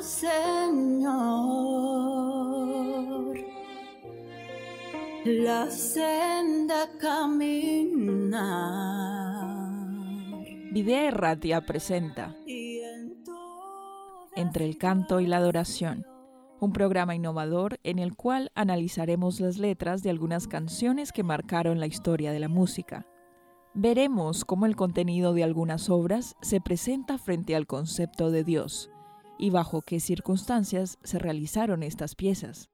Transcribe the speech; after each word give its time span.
Señor. 0.00 0.40
La 5.26 5.70
senda 5.70 6.88
camina. 6.98 8.46
Videa 10.72 11.08
Erratia 11.08 11.60
presenta 11.66 12.34
Entre 14.36 14.64
el 14.64 14.78
canto 14.78 15.20
y 15.20 15.26
la 15.26 15.36
adoración, 15.36 16.06
un 16.60 16.72
programa 16.72 17.14
innovador 17.14 17.78
en 17.82 17.98
el 17.98 18.16
cual 18.16 18.50
analizaremos 18.54 19.38
las 19.40 19.58
letras 19.58 20.02
de 20.02 20.08
algunas 20.08 20.48
canciones 20.48 21.12
que 21.12 21.24
marcaron 21.24 21.78
la 21.78 21.86
historia 21.86 22.32
de 22.32 22.40
la 22.40 22.48
música. 22.48 23.06
Veremos 23.74 24.46
cómo 24.46 24.64
el 24.64 24.76
contenido 24.76 25.34
de 25.34 25.44
algunas 25.44 25.90
obras 25.90 26.36
se 26.40 26.62
presenta 26.62 27.18
frente 27.18 27.54
al 27.54 27.66
concepto 27.66 28.30
de 28.30 28.44
Dios 28.44 28.90
y 29.40 29.48
bajo 29.48 29.80
qué 29.80 30.00
circunstancias 30.00 30.98
se 31.02 31.18
realizaron 31.18 31.82
estas 31.82 32.14
piezas. 32.14 32.68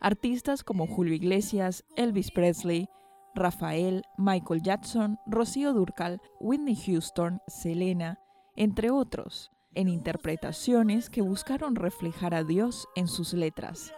Artistas 0.00 0.64
como 0.64 0.86
Julio 0.86 1.14
Iglesias, 1.14 1.84
Elvis 1.96 2.30
Presley, 2.30 2.88
Rafael, 3.34 4.02
Michael 4.16 4.62
Jackson, 4.62 5.18
Rocío 5.26 5.74
Durcal, 5.74 6.20
Whitney 6.40 6.76
Houston, 6.76 7.40
Selena, 7.46 8.18
entre 8.54 8.90
otros, 8.90 9.50
en 9.74 9.88
interpretaciones 9.88 11.10
que 11.10 11.20
buscaron 11.20 11.76
reflejar 11.76 12.34
a 12.34 12.42
Dios 12.42 12.88
en 12.96 13.06
sus 13.06 13.34
letras. 13.34 13.92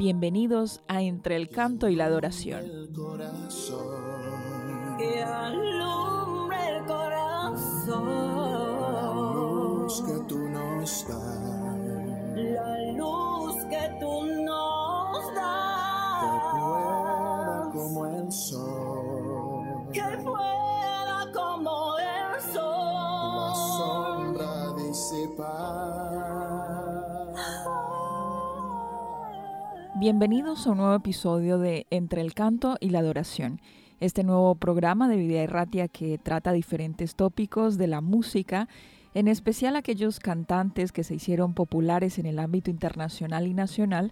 Bienvenidos 0.00 0.80
a 0.88 1.02
Entre 1.02 1.36
el 1.36 1.50
Canto 1.50 1.90
y 1.90 1.94
la 1.94 2.06
Adoración. 2.06 2.88
Que 4.96 5.22
alumbre 5.22 6.56
el 6.70 6.86
corazón. 6.86 8.08
que 10.06 10.24
tú 10.26 10.38
nos 10.48 11.06
das, 11.06 11.76
La 12.34 12.92
luz 12.92 13.56
que 13.68 13.90
tú 14.00 14.29
Bienvenidos 30.00 30.66
a 30.66 30.70
un 30.70 30.78
nuevo 30.78 30.94
episodio 30.94 31.58
de 31.58 31.86
Entre 31.90 32.22
el 32.22 32.32
Canto 32.32 32.78
y 32.80 32.88
la 32.88 33.00
Adoración. 33.00 33.60
Este 34.00 34.24
nuevo 34.24 34.54
programa 34.54 35.10
de 35.10 35.18
Vida 35.18 35.42
Erratia 35.42 35.88
que 35.88 36.16
trata 36.16 36.52
diferentes 36.52 37.14
tópicos 37.16 37.76
de 37.76 37.86
la 37.86 38.00
música, 38.00 38.66
en 39.12 39.28
especial 39.28 39.76
aquellos 39.76 40.18
cantantes 40.18 40.90
que 40.90 41.04
se 41.04 41.16
hicieron 41.16 41.52
populares 41.52 42.18
en 42.18 42.24
el 42.24 42.38
ámbito 42.38 42.70
internacional 42.70 43.46
y 43.46 43.52
nacional, 43.52 44.10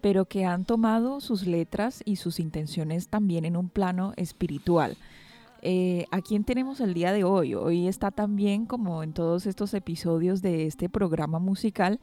pero 0.00 0.24
que 0.24 0.46
han 0.46 0.64
tomado 0.64 1.20
sus 1.20 1.46
letras 1.46 2.00
y 2.06 2.16
sus 2.16 2.40
intenciones 2.40 3.08
también 3.08 3.44
en 3.44 3.58
un 3.58 3.68
plano 3.68 4.14
espiritual. 4.16 4.96
Eh, 5.60 6.06
¿A 6.12 6.22
quién 6.22 6.44
tenemos 6.44 6.80
el 6.80 6.94
día 6.94 7.12
de 7.12 7.24
hoy? 7.24 7.54
Hoy 7.54 7.88
está 7.88 8.10
también, 8.10 8.64
como 8.64 9.02
en 9.02 9.12
todos 9.12 9.44
estos 9.44 9.74
episodios 9.74 10.40
de 10.40 10.66
este 10.66 10.88
programa 10.88 11.38
musical, 11.40 12.00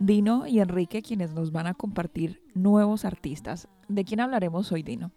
Dino 0.00 0.46
y 0.46 0.60
Enrique, 0.60 1.02
quienes 1.02 1.34
nos 1.34 1.52
van 1.52 1.66
a 1.66 1.74
compartir 1.74 2.42
nuevos 2.54 3.04
artistas. 3.04 3.68
¿De 3.86 4.04
quién 4.04 4.20
hablaremos 4.20 4.72
hoy, 4.72 4.82
Dino? 4.82 5.12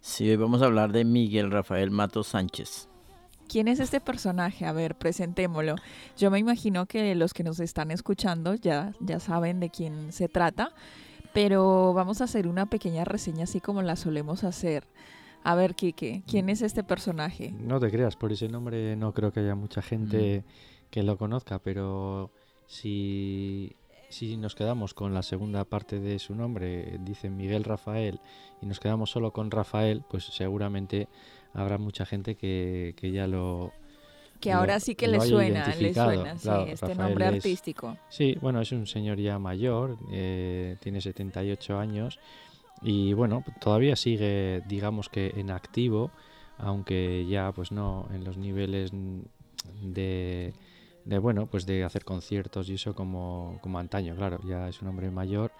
Sí, 0.00 0.28
hoy 0.28 0.34
vamos 0.34 0.62
a 0.62 0.66
hablar 0.66 0.90
de 0.90 1.04
Miguel 1.04 1.52
Rafael 1.52 1.92
Mato 1.92 2.24
Sánchez. 2.24 2.88
¿Quién 3.48 3.68
es 3.68 3.78
este 3.78 4.00
personaje? 4.00 4.66
A 4.66 4.72
ver, 4.72 4.96
presentémoslo. 4.96 5.76
Yo 6.16 6.32
me 6.32 6.40
imagino 6.40 6.86
que 6.86 7.14
los 7.14 7.32
que 7.32 7.44
nos 7.44 7.60
están 7.60 7.92
escuchando 7.92 8.54
ya, 8.54 8.92
ya 8.98 9.20
saben 9.20 9.60
de 9.60 9.70
quién 9.70 10.12
se 10.12 10.28
trata, 10.28 10.72
pero 11.32 11.94
vamos 11.94 12.20
a 12.20 12.24
hacer 12.24 12.48
una 12.48 12.66
pequeña 12.66 13.04
reseña 13.04 13.44
así 13.44 13.60
como 13.60 13.80
la 13.82 13.94
solemos 13.94 14.42
hacer. 14.42 14.88
A 15.44 15.54
ver, 15.54 15.76
Kike, 15.76 16.24
¿quién 16.26 16.48
es 16.48 16.62
este 16.62 16.82
personaje? 16.82 17.52
No 17.52 17.78
te 17.78 17.92
creas, 17.92 18.16
por 18.16 18.32
ese 18.32 18.48
nombre 18.48 18.96
no 18.96 19.14
creo 19.14 19.32
que 19.32 19.38
haya 19.38 19.54
mucha 19.54 19.82
gente 19.82 20.42
que 20.90 21.04
lo 21.04 21.16
conozca, 21.16 21.60
pero 21.60 22.32
si, 22.66 23.76
si 24.16 24.36
nos 24.38 24.54
quedamos 24.54 24.94
con 24.94 25.12
la 25.12 25.22
segunda 25.22 25.64
parte 25.64 26.00
de 26.00 26.18
su 26.18 26.34
nombre, 26.34 26.98
dice 27.00 27.28
Miguel 27.28 27.64
Rafael, 27.64 28.18
y 28.62 28.66
nos 28.66 28.80
quedamos 28.80 29.10
solo 29.10 29.30
con 29.30 29.50
Rafael, 29.50 30.02
pues 30.08 30.24
seguramente 30.24 31.06
habrá 31.52 31.76
mucha 31.76 32.06
gente 32.06 32.34
que, 32.34 32.94
que 32.96 33.10
ya 33.10 33.26
lo... 33.26 33.72
Que 34.40 34.50
lo- 34.52 34.56
ahora 34.58 34.80
sí 34.80 34.94
que 34.94 35.06
le 35.08 35.20
suena, 35.20 35.66
le 35.74 35.92
suena, 35.94 36.36
sí, 36.36 36.42
Claro, 36.44 36.62
este 36.66 36.86
Rafael 36.86 37.08
nombre 37.08 37.26
es- 37.28 37.34
artístico. 37.34 37.96
Sí, 38.08 38.36
bueno, 38.40 38.60
es 38.62 38.72
un 38.72 38.86
señor 38.86 39.18
ya 39.18 39.38
mayor, 39.38 39.98
eh, 40.10 40.76
tiene 40.80 41.00
78 41.02 41.78
años 41.78 42.18
y 42.82 43.12
bueno, 43.12 43.44
todavía 43.60 43.96
sigue, 43.96 44.62
digamos 44.66 45.08
que 45.10 45.32
en 45.36 45.50
activo, 45.50 46.10
aunque 46.58 47.26
ya 47.28 47.52
pues 47.52 47.70
no 47.70 48.08
en 48.14 48.24
los 48.24 48.36
niveles 48.38 48.92
de, 49.82 50.52
de 51.06 51.18
bueno, 51.18 51.46
pues 51.46 51.64
de 51.66 51.84
hacer 51.84 52.04
conciertos 52.04 52.68
y 52.68 52.74
eso 52.74 52.94
como, 52.94 53.58
como 53.62 53.78
antaño, 53.78 54.14
claro, 54.16 54.40
ya 54.44 54.68
es 54.68 54.82
un 54.82 54.88
hombre 54.88 55.10
mayor 55.10 55.52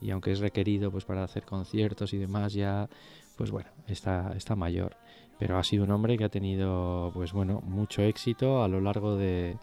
y 0.00 0.10
aunque 0.10 0.32
es 0.32 0.40
requerido 0.40 0.90
pues 0.90 1.04
para 1.04 1.22
hacer 1.22 1.44
conciertos 1.44 2.14
y 2.14 2.18
demás 2.18 2.54
ya 2.54 2.88
pues 3.36 3.50
bueno, 3.50 3.70
está, 3.86 4.32
está 4.36 4.56
mayor. 4.56 4.96
Pero 5.38 5.58
ha 5.58 5.64
sido 5.64 5.84
un 5.84 5.90
hombre 5.90 6.16
que 6.16 6.24
ha 6.24 6.28
tenido 6.28 7.10
pues 7.12 7.32
bueno, 7.32 7.60
mucho 7.60 8.02
éxito 8.02 8.62
a 8.62 8.68
lo 8.68 8.80
largo 8.80 9.16
de, 9.16 9.58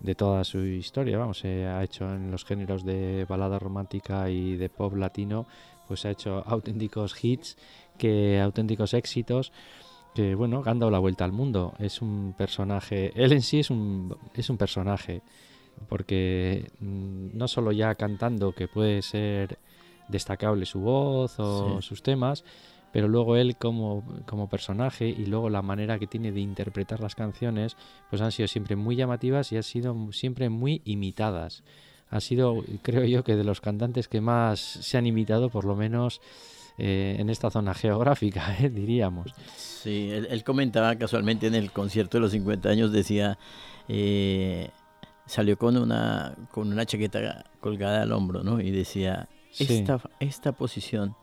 de 0.00 0.14
toda 0.14 0.42
su 0.44 0.60
historia. 0.64 1.18
Vamos, 1.18 1.38
se 1.38 1.66
ha 1.66 1.82
hecho 1.84 2.06
en 2.06 2.30
los 2.30 2.44
géneros 2.44 2.84
de 2.84 3.26
balada 3.28 3.58
romántica 3.58 4.30
y 4.30 4.56
de 4.56 4.70
pop 4.70 4.94
latino, 4.94 5.46
pues 5.86 6.06
ha 6.06 6.10
hecho 6.10 6.42
auténticos 6.46 7.22
hits, 7.22 7.58
que 7.98 8.40
auténticos 8.40 8.94
éxitos 8.94 9.52
que 10.14 10.34
bueno, 10.34 10.62
han 10.66 10.78
dado 10.78 10.90
la 10.90 10.98
vuelta 10.98 11.24
al 11.24 11.32
mundo. 11.32 11.74
Es 11.78 12.02
un 12.02 12.34
personaje, 12.36 13.12
él 13.14 13.32
en 13.32 13.42
sí 13.42 13.60
es 13.60 13.70
un, 13.70 14.16
es 14.34 14.50
un 14.50 14.56
personaje, 14.56 15.22
porque 15.88 16.70
mm, 16.80 17.36
no 17.36 17.48
solo 17.48 17.72
ya 17.72 17.94
cantando, 17.94 18.52
que 18.52 18.68
puede 18.68 19.02
ser 19.02 19.58
destacable 20.08 20.66
su 20.66 20.80
voz 20.80 21.38
o 21.38 21.80
Sí. 21.80 21.86
sus 21.88 22.02
temas, 22.02 22.44
pero 22.92 23.06
luego 23.08 23.36
él 23.36 23.56
como, 23.56 24.02
como 24.26 24.48
personaje 24.48 25.06
y 25.06 25.26
luego 25.26 25.50
la 25.50 25.60
manera 25.62 25.98
que 25.98 26.06
tiene 26.06 26.32
de 26.32 26.40
interpretar 26.40 27.00
las 27.00 27.14
canciones, 27.14 27.76
pues 28.10 28.22
han 28.22 28.32
sido 28.32 28.48
siempre 28.48 28.76
muy 28.76 28.96
llamativas 28.96 29.52
y 29.52 29.56
han 29.56 29.62
sido 29.62 29.94
siempre 30.12 30.48
muy 30.48 30.80
imitadas. 30.84 31.62
Ha 32.10 32.20
sido, 32.20 32.64
creo 32.82 33.04
yo, 33.04 33.22
que 33.22 33.36
de 33.36 33.44
los 33.44 33.60
cantantes 33.60 34.08
que 34.08 34.22
más 34.22 34.58
se 34.60 34.96
han 34.96 35.06
imitado, 35.06 35.50
por 35.50 35.66
lo 35.66 35.76
menos 35.76 36.22
eh, 36.78 37.16
en 37.18 37.28
esta 37.30 37.50
zona 37.50 37.74
geográfica, 37.74 38.56
eh, 38.60 38.70
diríamos. 38.70 39.32
Sí, 39.56 40.10
él, 40.10 40.26
él 40.30 40.44
comentaba 40.44 40.94
casualmente 40.96 41.46
en 41.46 41.54
el 41.54 41.70
concierto 41.72 42.16
de 42.18 42.22
los 42.22 42.32
50 42.32 42.68
años, 42.68 42.92
decía, 42.92 43.38
eh, 43.88 44.70
salió 45.26 45.58
con 45.58 45.76
una, 45.76 46.34
con 46.50 46.72
una 46.72 46.86
chaqueta 46.86 47.44
colgada 47.60 48.02
al 48.02 48.12
hombro, 48.12 48.42
¿no? 48.42 48.60
Y 48.60 48.70
decía, 48.70 49.28
Sí. 49.50 49.64
esta, 49.64 50.00
esta 50.20 50.52
posición 50.52 51.16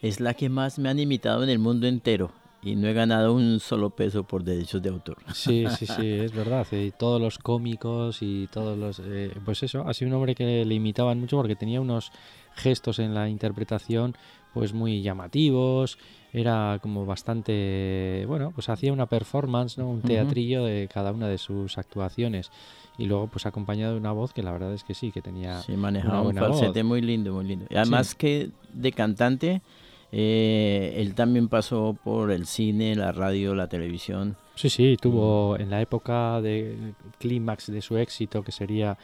es 0.00 0.20
la 0.20 0.34
que 0.34 0.48
más 0.48 0.78
me 0.78 0.88
han 0.88 0.98
imitado 0.98 1.42
en 1.42 1.50
el 1.50 1.58
mundo 1.58 1.86
entero 1.86 2.30
y 2.62 2.76
no 2.76 2.86
he 2.86 2.92
ganado 2.92 3.34
un 3.34 3.58
solo 3.58 3.90
peso 3.90 4.22
por 4.22 4.44
derechos 4.44 4.80
de 4.80 4.88
autor. 4.88 5.16
Sí, 5.34 5.64
sí, 5.78 5.86
sí, 5.86 6.08
es 6.10 6.32
verdad. 6.32 6.64
Y 6.70 6.92
todos 6.92 7.20
los 7.20 7.38
cómicos 7.38 8.18
y 8.22 8.46
todos 8.52 8.78
los... 8.78 9.00
eh, 9.04 9.32
pues 9.44 9.62
eso, 9.64 9.86
ha 9.86 9.92
sido 9.94 10.10
un 10.10 10.14
hombre 10.14 10.34
que 10.36 10.64
le 10.64 10.74
imitaban 10.74 11.18
mucho 11.20 11.36
porque 11.36 11.56
tenía 11.56 11.80
unos 11.80 12.12
gestos 12.54 12.98
en 13.00 13.14
la 13.14 13.28
interpretación 13.28 14.14
pues 14.52 14.72
muy 14.72 15.02
llamativos, 15.02 15.98
era 16.32 16.78
como 16.82 17.04
bastante... 17.04 18.24
Bueno, 18.26 18.52
pues 18.54 18.68
hacía 18.68 18.92
una 18.92 19.06
performance, 19.06 19.78
¿no? 19.78 19.88
Un 19.88 20.02
teatrillo 20.02 20.64
de 20.64 20.88
cada 20.92 21.12
una 21.12 21.28
de 21.28 21.38
sus 21.38 21.78
actuaciones. 21.78 22.50
Y 22.98 23.06
luego 23.06 23.26
pues 23.26 23.46
acompañado 23.46 23.92
de 23.92 23.98
una 23.98 24.12
voz 24.12 24.32
que 24.32 24.42
la 24.42 24.52
verdad 24.52 24.72
es 24.72 24.84
que 24.84 24.94
sí, 24.94 25.12
que 25.12 25.22
tenía... 25.22 25.60
Sí, 25.60 25.76
manejaba 25.76 26.20
un 26.20 26.24
buena 26.24 26.48
voz. 26.48 26.58
falsete 26.58 26.82
muy 26.84 27.00
lindo, 27.00 27.32
muy 27.32 27.44
lindo. 27.44 27.66
Y 27.70 27.76
además 27.76 28.14
que 28.14 28.50
de 28.72 28.92
cantante, 28.92 29.62
eh, 30.10 30.94
él 30.96 31.14
también 31.14 31.48
pasó 31.48 31.96
por 32.02 32.30
el 32.30 32.46
cine, 32.46 32.94
la 32.94 33.12
radio, 33.12 33.54
la 33.54 33.68
televisión. 33.68 34.36
Sí, 34.54 34.68
sí, 34.68 34.96
tuvo 35.00 35.58
en 35.58 35.70
la 35.70 35.80
época 35.80 36.40
de 36.42 36.94
clímax 37.18 37.70
de 37.72 37.80
su 37.80 37.96
éxito, 37.96 38.42
que 38.42 38.52
sería 38.52 38.98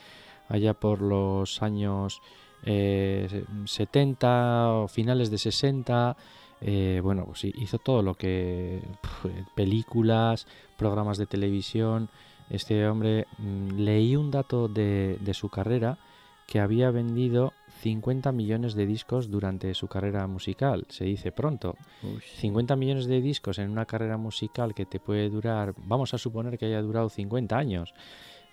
allá 0.49 0.75
por 0.75 1.01
los 1.01 1.63
años 1.63 2.21
eh, 2.65 3.45
70 3.65 4.73
o 4.73 4.89
finales 4.89 5.31
de 5.31 5.39
60, 5.39 6.17
eh, 6.61 7.01
bueno, 7.03 7.25
pues 7.27 7.45
hizo 7.45 7.79
todo 7.79 8.03
lo 8.03 8.15
que... 8.15 8.81
pf, 9.01 9.29
películas, 9.55 10.47
programas 10.77 11.19
de 11.19 11.27
televisión. 11.27 12.09
Este 12.51 12.87
hombre, 12.89 13.27
mm, 13.39 13.79
leí 13.79 14.17
un 14.17 14.31
dato 14.31 14.69
de, 14.69 15.19
de 15.21 15.35
su 15.35 15.49
carrera 15.49 15.99
que 16.47 16.61
había 16.61 16.91
vendido 16.91 17.53
50 17.83 18.33
millones 18.33 18.75
de 18.75 18.87
discos 18.87 19.31
durante 19.31 19.75
su 19.75 19.87
carrera 19.87 20.27
musical. 20.27 20.87
Se 20.89 21.05
dice 21.05 21.31
pronto. 21.31 21.77
Uy, 22.03 22.21
50 22.21 22.75
millones 22.75 23.07
de 23.07 23.21
discos 23.21 23.59
en 23.59 23.71
una 23.71 23.85
carrera 23.85 24.17
musical 24.17 24.75
que 24.75 24.87
te 24.87 24.99
puede 24.99 25.29
durar, 25.29 25.75
vamos 25.85 26.15
a 26.15 26.19
suponer 26.19 26.59
que 26.59 26.67
haya 26.67 26.83
durado 26.83 27.09
50 27.09 27.57
años. 27.57 27.95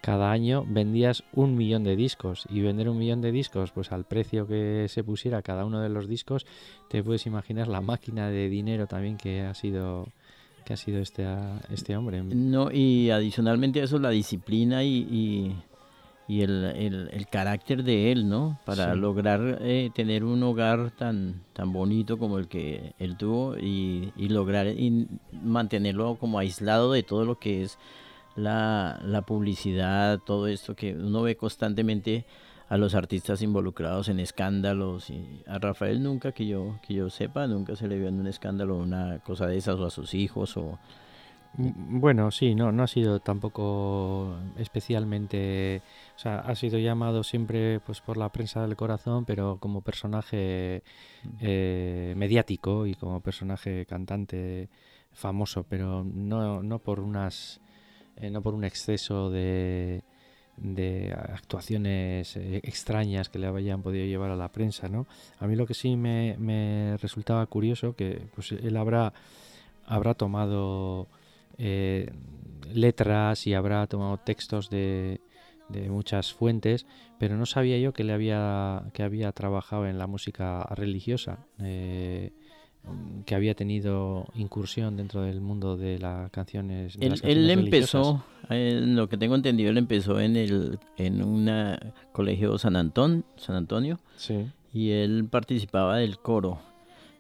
Cada 0.05 0.31
año 0.31 0.63
vendías 0.67 1.23
un 1.33 1.55
millón 1.57 1.83
de 1.83 1.95
discos 1.95 2.45
y 2.47 2.61
vender 2.61 2.89
un 2.89 2.99
millón 2.99 3.21
de 3.21 3.31
discos, 3.31 3.71
pues 3.71 3.91
al 3.91 4.03
precio 4.05 4.45
que 4.45 4.85
se 4.87 5.03
pusiera 5.03 5.41
cada 5.41 5.65
uno 5.65 5.81
de 5.81 5.89
los 5.89 6.07
discos, 6.07 6.45
te 6.89 7.01
puedes 7.03 7.25
imaginar 7.25 7.67
la 7.67 7.81
máquina 7.81 8.29
de 8.29 8.47
dinero 8.47 8.85
también 8.85 9.17
que 9.17 9.41
ha 9.41 9.55
sido 9.55 10.07
que 10.63 10.73
ha 10.73 10.77
sido 10.77 10.99
este, 10.99 11.25
este 11.71 11.97
hombre. 11.97 12.21
No, 12.23 12.69
y 12.71 13.09
adicionalmente 13.09 13.81
a 13.81 13.85
eso 13.85 13.97
la 13.97 14.11
disciplina 14.11 14.83
y, 14.83 14.97
y, 15.09 15.55
y 16.27 16.41
el, 16.41 16.65
el- 16.65 17.09
el 17.11 17.27
carácter 17.27 17.83
de 17.83 18.11
él, 18.11 18.29
¿no? 18.29 18.59
Para 18.63 18.93
Sí. 18.93 18.99
lograr 18.99 19.57
eh, 19.61 19.89
tener 19.95 20.23
un 20.23 20.43
hogar 20.43 20.91
tan, 20.91 21.41
tan 21.53 21.73
bonito 21.73 22.19
como 22.19 22.37
el 22.37 22.47
que 22.47 22.93
él 22.99 23.17
tuvo 23.17 23.57
y, 23.57 24.11
y 24.15 24.29
lograr 24.29 24.67
mantenerlo 25.31 26.15
como 26.19 26.37
aislado 26.37 26.91
de 26.91 27.01
todo 27.01 27.25
lo 27.25 27.39
que 27.39 27.63
es 27.63 27.79
la, 28.35 28.99
la 29.03 29.21
publicidad, 29.23 30.19
todo 30.19 30.47
esto 30.47 30.75
que 30.75 30.93
uno 30.93 31.21
ve 31.23 31.35
constantemente 31.37 32.25
a 32.67 32.77
los 32.77 32.95
artistas 32.95 33.41
involucrados 33.41 34.09
en 34.09 34.19
escándalos 34.19 35.09
y 35.09 35.43
a 35.47 35.59
Rafael 35.59 36.01
nunca 36.01 36.31
que 36.31 36.47
yo 36.47 36.79
que 36.81 36.95
yo 36.95 37.11
sepa 37.11 37.45
nunca 37.45 37.75
se 37.75 37.87
le 37.87 37.99
vio 37.99 38.07
en 38.07 38.19
un 38.19 38.25
escándalo 38.25 38.75
una 38.77 39.19
cosa 39.19 39.45
de 39.45 39.57
esas 39.57 39.75
o 39.79 39.85
a 39.85 39.91
sus 39.91 40.15
hijos 40.15 40.57
o 40.57 40.79
Mm, 41.57 41.99
Bueno, 41.99 42.31
sí, 42.31 42.55
no, 42.55 42.71
no 42.71 42.83
ha 42.83 42.87
sido 42.87 43.19
tampoco 43.19 44.37
especialmente, 44.57 45.81
o 46.15 46.19
sea, 46.19 46.39
ha 46.39 46.55
sido 46.55 46.79
llamado 46.79 47.23
siempre 47.23 47.79
pues 47.79 48.01
por 48.01 48.17
la 48.17 48.29
prensa 48.29 48.61
del 48.61 48.75
corazón, 48.75 49.25
pero 49.25 49.57
como 49.59 49.81
personaje 49.81 50.83
eh, 51.39 52.13
mediático 52.17 52.85
y 52.87 52.95
como 52.95 53.21
personaje 53.21 53.85
cantante 53.85 54.69
famoso, 55.13 55.63
pero 55.69 56.03
no, 56.03 56.61
no 56.63 56.79
por 56.79 56.99
unas, 56.99 57.61
eh, 58.17 58.29
no 58.29 58.41
por 58.41 58.53
un 58.53 58.63
exceso 58.63 59.29
de, 59.29 60.03
de 60.57 61.13
actuaciones 61.13 62.35
eh, 62.37 62.61
extrañas 62.63 63.29
que 63.29 63.39
le 63.39 63.47
hayan 63.47 63.81
podido 63.81 64.05
llevar 64.05 64.31
a 64.31 64.35
la 64.35 64.51
prensa, 64.51 64.87
¿no? 64.87 65.07
A 65.39 65.47
mí 65.47 65.55
lo 65.55 65.65
que 65.65 65.73
sí 65.73 65.95
me, 65.95 66.35
me 66.37 66.97
resultaba 66.97 67.45
curioso 67.45 67.95
que 67.95 68.21
pues 68.35 68.51
él 68.51 68.77
habrá 68.77 69.13
habrá 69.87 70.13
tomado 70.15 71.07
eh, 71.57 72.11
letras 72.73 73.47
y 73.47 73.53
habrá 73.53 73.85
tomado 73.87 74.17
textos 74.17 74.69
de, 74.69 75.21
de 75.69 75.89
muchas 75.89 76.33
fuentes, 76.33 76.85
pero 77.19 77.37
no 77.37 77.45
sabía 77.45 77.77
yo 77.77 77.93
que 77.93 78.03
le 78.03 78.13
había 78.13 78.83
que 78.93 79.03
había 79.03 79.31
trabajado 79.31 79.87
en 79.87 79.97
la 79.97 80.07
música 80.07 80.63
religiosa, 80.75 81.45
eh, 81.59 82.31
que 83.25 83.35
había 83.35 83.55
tenido 83.55 84.25
incursión 84.35 84.97
dentro 84.97 85.21
del 85.23 85.41
mundo 85.41 85.77
de 85.77 85.97
las 85.99 86.29
canciones. 86.31 86.95
de 86.97 87.05
Él, 87.05 87.11
las 87.11 87.19
él 87.23 87.27
canciones 87.47 87.55
religiosas. 87.57 87.95
empezó, 87.95 88.23
eh, 88.53 88.79
en 88.83 88.95
lo 88.95 89.09
que 89.09 89.17
tengo 89.17 89.35
entendido, 89.35 89.69
él 89.71 89.77
empezó 89.77 90.19
en 90.19 90.35
el 90.35 90.79
en 90.97 91.23
un 91.23 91.49
colegio 92.11 92.57
San 92.57 92.75
Antón, 92.75 93.25
San 93.37 93.55
Antonio 93.55 93.99
Sí. 94.15 94.45
y 94.73 94.91
él 94.91 95.27
participaba 95.29 95.97
del 95.97 96.17
coro 96.19 96.59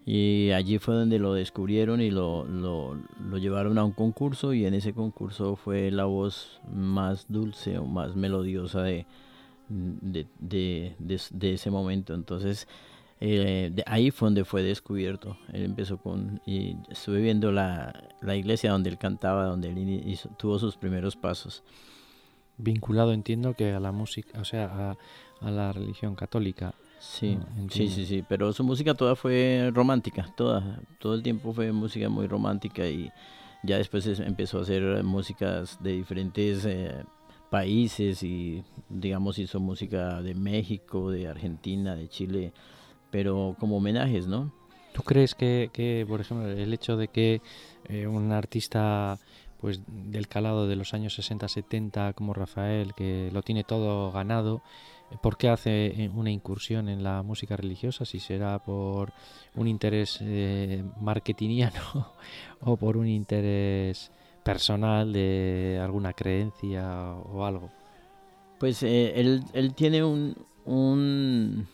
y 0.05 0.51
allí 0.51 0.77
fue 0.77 0.93
donde 0.93 1.17
lo 1.17 1.33
descubrieron 1.33 1.99
y 1.99 2.11
lo, 2.11 2.45
lo, 2.45 2.95
lo 3.27 3.37
llevaron 3.39 3.79
a 3.79 3.83
un 3.83 3.91
concurso 3.91 4.53
y 4.53 4.65
en 4.67 4.75
ese 4.75 4.93
concurso 4.93 5.55
fue 5.55 5.89
la 5.89 6.05
voz 6.05 6.61
más 6.71 7.25
dulce 7.27 7.79
o 7.79 7.85
más 7.85 8.15
melodiosa 8.15 8.83
de, 8.83 9.07
de, 9.67 10.27
de- 10.39 10.93
de 11.31 11.53
ese 11.53 11.71
momento. 11.71 12.13
Entonces 12.13 12.67
eh, 13.21 13.71
de 13.73 13.83
ahí 13.87 14.11
fue 14.11 14.27
donde 14.27 14.45
fue 14.45 14.61
descubierto. 14.63 15.37
Él 15.53 15.63
empezó 15.63 15.97
con, 15.97 16.41
y 16.45 16.75
estuve 16.89 17.21
viendo 17.21 17.51
la, 17.51 18.03
la 18.21 18.35
iglesia 18.35 18.71
donde 18.71 18.89
él 18.89 18.97
cantaba, 18.97 19.45
donde 19.45 19.69
él 19.69 19.77
hizo- 20.07 20.29
tuvo 20.37 20.59
sus 20.59 20.75
primeros 20.77 21.15
pasos. 21.15 21.63
Vinculado, 22.57 23.11
entiendo 23.11 23.53
que 23.53 23.73
a 23.73 23.79
la 23.81 23.91
música, 23.91 24.39
o 24.39 24.45
sea, 24.45 24.65
a, 25.41 25.45
a 25.45 25.51
la 25.51 25.73
religión 25.73 26.15
católica. 26.15 26.73
Sí, 26.99 27.37
Ah, 27.39 27.45
sí, 27.69 27.89
sí, 27.89 28.05
sí, 28.05 28.23
pero 28.27 28.53
su 28.53 28.63
música 28.63 28.93
toda 28.93 29.15
fue 29.17 29.69
romántica, 29.73 30.29
toda, 30.37 30.79
todo 30.99 31.13
el 31.15 31.21
tiempo 31.23 31.51
fue 31.53 31.71
música 31.73 32.07
muy 32.07 32.25
romántica 32.27 32.87
y 32.87 33.11
ya 33.63 33.77
después 33.77 34.05
es- 34.07 34.21
empezó 34.21 34.59
a 34.59 34.61
hacer 34.61 35.03
músicas 35.03 35.77
de 35.83 35.91
diferentes 35.91 36.63
eh, 36.65 37.03
países 37.49 38.23
y 38.23 38.63
digamos 38.89 39.37
hizo 39.37 39.59
música 39.59 40.21
de 40.21 40.33
México, 40.35 41.11
de 41.11 41.27
Argentina, 41.27 41.95
de 41.95 42.07
Chile, 42.07 42.53
pero 43.15 43.55
como 43.61 43.77
homenajes, 43.77 44.27
¿no? 44.27 44.51
¿Tú 44.91 45.01
crees 45.01 45.35
que, 45.35 45.69
que, 45.71 46.05
por 46.05 46.19
ejemplo, 46.19 46.49
el 46.49 46.73
hecho 46.73 46.97
de 46.97 47.07
que 47.07 47.41
eh, 47.87 48.07
un 48.07 48.33
artista 48.33 49.17
pues 49.61 49.79
del 49.87 50.27
calado 50.27 50.67
de 50.67 50.75
los 50.75 50.93
años 50.93 51.17
60-70 51.17 52.13
como 52.13 52.33
Rafael, 52.33 52.93
que 52.93 53.29
lo 53.31 53.41
tiene 53.41 53.63
todo 53.63 54.11
ganado, 54.11 54.63
eh, 55.11 55.15
¿por 55.21 55.37
qué 55.37 55.47
hace 55.47 55.85
eh, 55.85 56.11
una 56.13 56.29
incursión 56.29 56.89
en 56.89 57.03
la 57.03 57.23
música 57.23 57.55
religiosa? 57.55 58.03
Si 58.03 58.19
será 58.19 58.59
por 58.59 59.13
un 59.55 59.69
interés 59.69 60.17
eh, 60.19 60.83
marketingiano 60.99 62.11
o 62.59 62.75
por 62.75 62.97
un 62.97 63.07
interés 63.07 64.11
personal 64.43 65.13
de 65.13 65.79
alguna 65.81 66.11
creencia 66.11 67.13
o 67.13 67.45
algo. 67.45 67.71
Pues 68.59 68.83
eh, 68.83 69.13
él, 69.15 69.41
él 69.53 69.73
tiene 69.73 70.03
un, 70.03 70.35
un, 70.65 71.69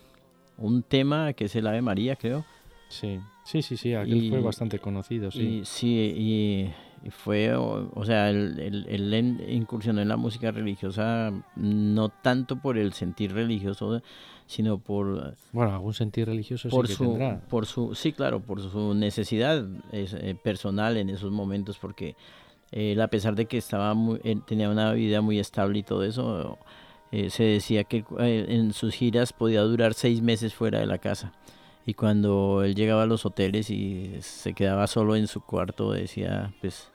un 0.62 0.84
tema 0.84 1.34
que 1.34 1.46
es 1.46 1.56
el 1.56 1.68
Ave 1.68 1.82
María, 1.82 2.16
creo. 2.16 2.46
Sí, 2.90 3.20
sí, 3.46 3.62
sí, 3.62 3.78
sí, 3.78 3.94
aquel 3.94 4.30
fue 4.30 4.40
Y- 4.40 4.44
bastante 4.44 4.80
conocido, 4.80 5.32
sí. 5.32 5.42
Y 5.62 5.66
sí, 5.66 6.14
y, 6.16 7.08
y 7.08 7.10
fue, 7.10 7.56
o, 7.56 7.90
o 7.94 8.06
sea, 8.06 8.30
él, 8.30 8.60
él- 8.60 8.86
él 9.14 9.46
incursionó 9.50 10.02
en 10.02 10.08
la 10.10 10.18
música 10.18 10.52
religiosa 10.52 11.32
no 11.56 12.10
tanto 12.10 12.58
por 12.58 12.78
el 12.78 12.94
sentir 12.94 13.34
religioso, 13.34 14.02
sino 14.46 14.78
por, 14.78 15.36
Bueno, 15.54 15.74
algún 15.74 15.94
sentir 15.94 16.28
religioso 16.28 16.68
por 16.70 16.88
sí 16.88 16.92
que 16.94 16.98
su, 16.98 17.04
tendrá. 17.06 17.42
por 17.50 17.66
su, 17.66 17.96
sí, 17.96 18.12
claro, 18.12 18.42
por 18.42 18.62
su 18.62 18.94
necesidad 18.94 19.66
es, 19.94 20.14
eh, 20.14 20.36
personal 20.44 20.98
en 20.98 21.10
esos 21.10 21.32
momentos, 21.32 21.78
porque 21.80 22.16
él, 22.74 23.00
a 23.02 23.08
pesar 23.08 23.36
de 23.36 23.46
que 23.46 23.58
estaba 23.58 23.94
muy, 23.94 24.20
él 24.24 24.42
tenía 24.46 24.70
una 24.70 24.92
vida 24.94 25.22
muy 25.22 25.40
estable 25.40 25.80
y 25.80 25.84
todo 25.84 26.04
eso, 26.04 26.58
eh, 27.12 27.30
se 27.30 27.44
decía 27.44 27.84
que 27.84 28.06
eh, 28.20 28.46
en 28.50 28.74
sus 28.74 28.94
giras 28.96 29.34
podía 29.34 29.62
durar 29.62 29.94
seis 29.94 30.22
meses 30.22 30.54
fuera 30.54 30.80
de 30.80 30.86
la 30.86 30.98
casa. 30.98 31.34
Y 31.86 31.94
cuando 31.94 32.64
él 32.64 32.76
llegaba 32.76 33.04
a 33.04 33.08
los 33.08 33.26
hoteles 33.26 33.70
y 33.70 34.18
se 34.22 34.54
quedaba 34.54 34.88
solo 34.88 35.16
en 35.16 35.28
su 35.28 35.42
cuarto, 35.42 35.92
decía, 35.92 36.54
pues, 36.62 36.90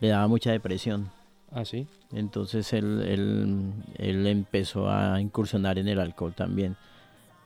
le 0.00 0.08
daba 0.08 0.28
mucha 0.28 0.52
depresión. 0.52 1.10
Ah, 1.50 1.64
sí. 1.64 1.86
Entonces 2.12 2.72
él, 2.72 3.02
él, 3.02 3.72
él 3.96 4.26
empezó 4.26 4.90
a 4.90 5.20
incursionar 5.20 5.78
en 5.78 5.88
el 5.88 5.98
alcohol 5.98 6.34
también. 6.34 6.76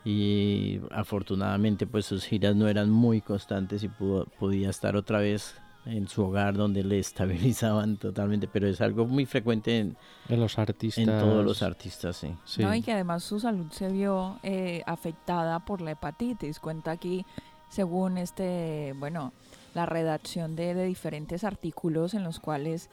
Y 0.05 0.81
afortunadamente 0.91 1.87
pues 1.87 2.07
sus 2.07 2.25
giras 2.27 2.57
no 2.57 2.69
eran 2.69 2.91
muy 2.91 3.21
constantes 3.21 3.85
y 3.85 3.89
pudo, 3.89 4.27
podía 4.39 4.69
estar 4.69 4.97
otra 4.97 5.21
vez 5.21 5.55
en 5.85 6.07
su 6.09 6.23
hogar 6.25 6.55
donde 6.55 6.85
le 6.85 6.99
estabilizaban 6.99 7.97
totalmente. 7.99 8.49
Pero 8.49 8.69
es 8.69 8.81
algo 8.81 9.07
muy 9.07 9.27
frecuente 9.27 9.79
en, 9.79 9.97
En 10.29 10.41
los 10.41 10.59
artistas. 10.59 10.99
en 11.07 11.19
todos 11.19 11.45
los 11.45 11.63
artistas, 11.63 12.17
sí. 12.17 12.35
Sí. 12.45 12.63
¿no? 12.63 12.75
Y 12.75 12.83
que 12.83 12.93
además 12.93 13.25
su 13.25 13.41
salud 13.41 13.67
se 13.73 13.89
vio 13.89 14.39
eh, 14.43 14.83
afectada 14.87 15.59
por 15.61 15.81
la 15.81 15.93
hepatitis. 15.93 16.61
Cuenta 16.61 16.91
aquí, 16.93 17.27
según 17.69 18.19
este, 18.19 18.95
bueno, 18.99 19.33
la 19.75 19.87
redacción 19.87 20.55
de, 20.57 20.75
de 20.75 20.85
diferentes 20.85 21.43
artículos 21.45 22.15
en 22.15 22.23
los 22.25 22.39
cuales 22.41 22.91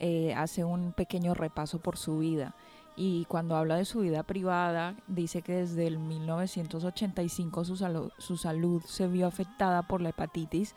eh, 0.00 0.34
hace 0.34 0.64
un 0.64 0.92
pequeño 0.92 1.32
repaso 1.34 1.78
por 1.78 1.96
su 1.96 2.18
vida. 2.18 2.54
Y 2.98 3.26
cuando 3.26 3.56
habla 3.56 3.76
de 3.76 3.84
su 3.84 4.00
vida 4.00 4.22
privada, 4.22 4.94
dice 5.06 5.42
que 5.42 5.52
desde 5.52 5.86
el 5.86 5.98
1985 5.98 7.64
su, 7.64 7.76
salu- 7.76 8.10
su 8.18 8.36
salud 8.36 8.82
se 8.86 9.06
vio 9.06 9.26
afectada 9.26 9.82
por 9.82 10.00
la 10.00 10.10
hepatitis, 10.10 10.74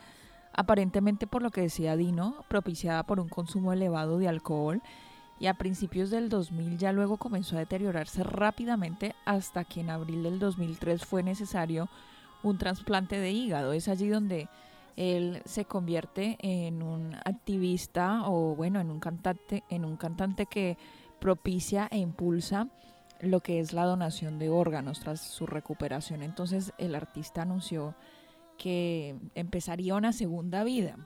aparentemente 0.53 1.27
por 1.27 1.41
lo 1.41 1.51
que 1.51 1.62
decía 1.62 1.96
Dino, 1.96 2.44
propiciada 2.48 3.03
por 3.03 3.20
un 3.20 3.29
consumo 3.29 3.74
elevado 3.74 4.18
de 4.18 4.27
alcohol 4.27 4.82
y 5.39 5.48
a 5.48 5.53
principios 5.53 6.10
del 6.10 6.29
2000 6.29 6.77
ya 6.77 6.91
luego 6.91 7.18
comenzó 7.18 7.56
a 7.56 7.60
deteriorarse 7.60 8.24
rápidamente 8.24 9.15
hasta 9.25 9.63
que 9.63 9.82
en 9.82 9.89
abril 9.89 10.24
del 10.24 10.39
2003 10.39 11.06
fue 11.06 11.24
necesario 11.24 11.89
un 12.44 12.58
trasplante 12.58 13.20
de 13.20 13.32
hígado. 13.32 13.74
Es 13.74 13.88
allí 13.88 14.10
donde 14.10 14.50
él 14.98 15.41
se 15.46 15.65
convierte 15.65 16.38
en 16.41 16.84
un 16.84 17.15
activista 17.25 18.24
o 18.25 18.56
bueno, 18.56 18.82
en 18.82 18.91
un 18.91 19.00
cantante, 19.00 19.63
en 19.70 19.86
un 19.86 19.96
cantante 19.96 20.46
que 20.46 20.77
propicia 21.20 21.88
e 21.91 22.00
impulsa 22.00 22.68
lo 23.22 23.39
que 23.41 23.60
es 23.60 23.74
la 23.74 23.86
donación 23.86 24.39
de 24.39 24.50
órganos 24.50 25.00
tras 25.00 25.22
su 25.22 25.46
recuperación. 25.46 26.22
Entonces 26.22 26.74
el 26.77 26.96
artista 26.96 27.41
anunció 27.41 27.96
que 28.59 29.15
empezaría 29.33 29.95
una 29.95 30.13
segunda 30.13 30.63
vida. 30.63 30.97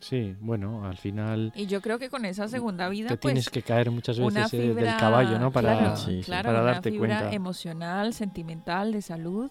Sí, 0.00 0.36
bueno, 0.40 0.84
al 0.86 0.98
final 0.98 1.52
Y 1.54 1.66
yo 1.66 1.80
creo 1.80 1.98
que 1.98 2.10
con 2.10 2.24
esa 2.24 2.48
segunda 2.48 2.88
vida, 2.88 3.08
te 3.08 3.16
pues, 3.16 3.32
tienes 3.32 3.48
que 3.48 3.62
caer 3.62 3.90
muchas 3.90 4.18
veces 4.18 4.52
eh, 4.52 4.62
fibra, 4.62 4.82
del 4.82 5.00
caballo, 5.00 5.38
¿no? 5.38 5.50
Para, 5.50 5.78
claro, 5.78 5.96
Sí, 5.96 6.18
sí. 6.18 6.22
claro, 6.24 6.48
para 6.48 6.62
una 6.62 6.72
darte 6.72 6.90
fibra 6.90 7.18
cuenta. 7.20 7.34
emocional, 7.34 8.12
sentimental, 8.12 8.92
de 8.92 9.00
salud, 9.00 9.50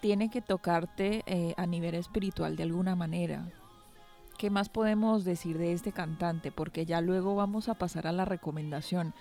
tiene 0.00 0.30
que 0.30 0.42
tocarte 0.42 1.22
eh, 1.26 1.54
a 1.56 1.66
nivel 1.66 1.94
espiritual 1.94 2.56
de 2.56 2.62
alguna 2.64 2.94
manera. 2.94 3.48
¿Qué 4.38 4.48
más 4.48 4.68
podemos 4.68 5.24
decir 5.24 5.58
de 5.58 5.72
este 5.72 5.92
cantante? 5.92 6.52
Porque 6.52 6.86
ya 6.86 7.00
luego 7.00 7.34
vamos 7.34 7.68
a 7.68 7.74
pasar 7.74 8.06
a 8.06 8.12
la 8.12 8.24
recomendación. 8.24 9.12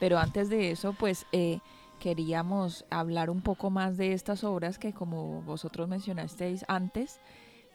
Pero 0.00 0.18
antes 0.18 0.48
de 0.48 0.70
eso, 0.70 0.94
pues 0.94 1.26
eh, 1.32 1.60
queríamos 2.00 2.84
hablar 2.90 3.30
un 3.30 3.40
poco 3.40 3.70
más 3.70 3.96
de 3.96 4.12
estas 4.12 4.44
obras 4.44 4.78
que, 4.78 4.92
como 4.92 5.42
vosotros 5.42 5.88
mencionasteis 5.88 6.64
antes, 6.68 7.20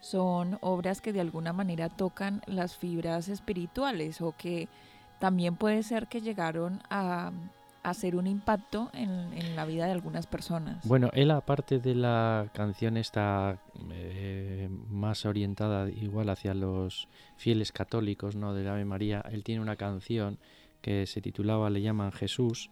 son 0.00 0.58
obras 0.60 1.00
que 1.00 1.12
de 1.12 1.20
alguna 1.20 1.52
manera 1.52 1.88
tocan 1.88 2.42
las 2.46 2.76
fibras 2.76 3.28
espirituales 3.28 4.20
o 4.20 4.34
que 4.36 4.68
también 5.18 5.56
puede 5.56 5.82
ser 5.82 6.08
que 6.08 6.20
llegaron 6.20 6.80
a, 6.90 7.32
hacer 7.82 8.14
un 8.14 8.26
impacto 8.26 8.90
en, 8.92 9.56
la 9.56 9.64
vida 9.64 9.86
de 9.86 9.92
algunas 9.92 10.26
personas. 10.26 10.86
Bueno, 10.86 11.08
él 11.14 11.30
aparte 11.30 11.78
de 11.78 11.94
la 11.94 12.50
canción 12.52 12.98
está 12.98 13.58
más 14.90 15.24
orientada 15.24 15.88
igual 15.88 16.28
hacia 16.28 16.52
los 16.52 17.08
fieles 17.36 17.72
católicos, 17.72 18.36
¿no? 18.36 18.52
Del 18.52 18.68
Ave 18.68 18.84
María, 18.84 19.24
él 19.30 19.44
tiene 19.44 19.62
una 19.62 19.76
canción 19.76 20.38
que 20.82 21.06
se 21.06 21.20
titulaba 21.20 21.70
Le 21.70 21.82
llaman 21.82 22.12
Jesús 22.12 22.70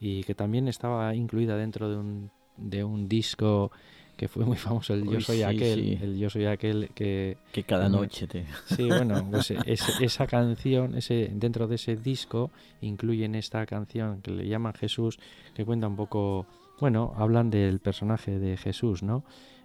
y 0.00 0.22
que 0.24 0.34
también 0.34 0.68
estaba 0.68 1.14
incluida 1.14 1.56
dentro 1.56 1.88
de 1.90 1.96
un, 1.96 2.30
de 2.56 2.84
un 2.84 3.08
disco 3.08 3.70
que 4.16 4.26
fue 4.26 4.44
muy 4.44 4.56
famoso, 4.56 4.94
el 4.94 5.04
Yo 5.08 5.20
Soy 5.20 5.36
sí, 5.38 5.42
Aquel, 5.44 5.78
sí. 5.80 5.98
el 6.02 6.18
Yo 6.18 6.28
Soy 6.28 6.46
Aquel 6.46 6.90
que 6.94 7.36
Que 7.52 7.62
cada 7.62 7.88
noche 7.88 8.26
te... 8.26 8.46
Sí, 8.66 8.88
bueno, 8.88 9.24
pues 9.30 9.52
es- 9.52 9.88
esa 10.00 10.26
canción, 10.26 10.96
ese, 10.96 11.30
dentro 11.34 11.68
de 11.68 11.76
ese 11.76 11.94
disco, 11.96 12.50
incluyen 12.80 13.36
esta 13.36 13.64
canción 13.66 14.20
que 14.20 14.32
le 14.32 14.48
llaman 14.48 14.74
Jesús, 14.74 15.18
que 15.54 15.64
cuenta 15.64 15.86
un 15.86 15.94
poco, 15.94 16.46
bueno, 16.80 17.12
hablan 17.16 17.48
del 17.50 17.78
personaje 17.78 18.40
de 18.40 18.56
Jesús, 18.56 19.04
¿no? 19.04 19.22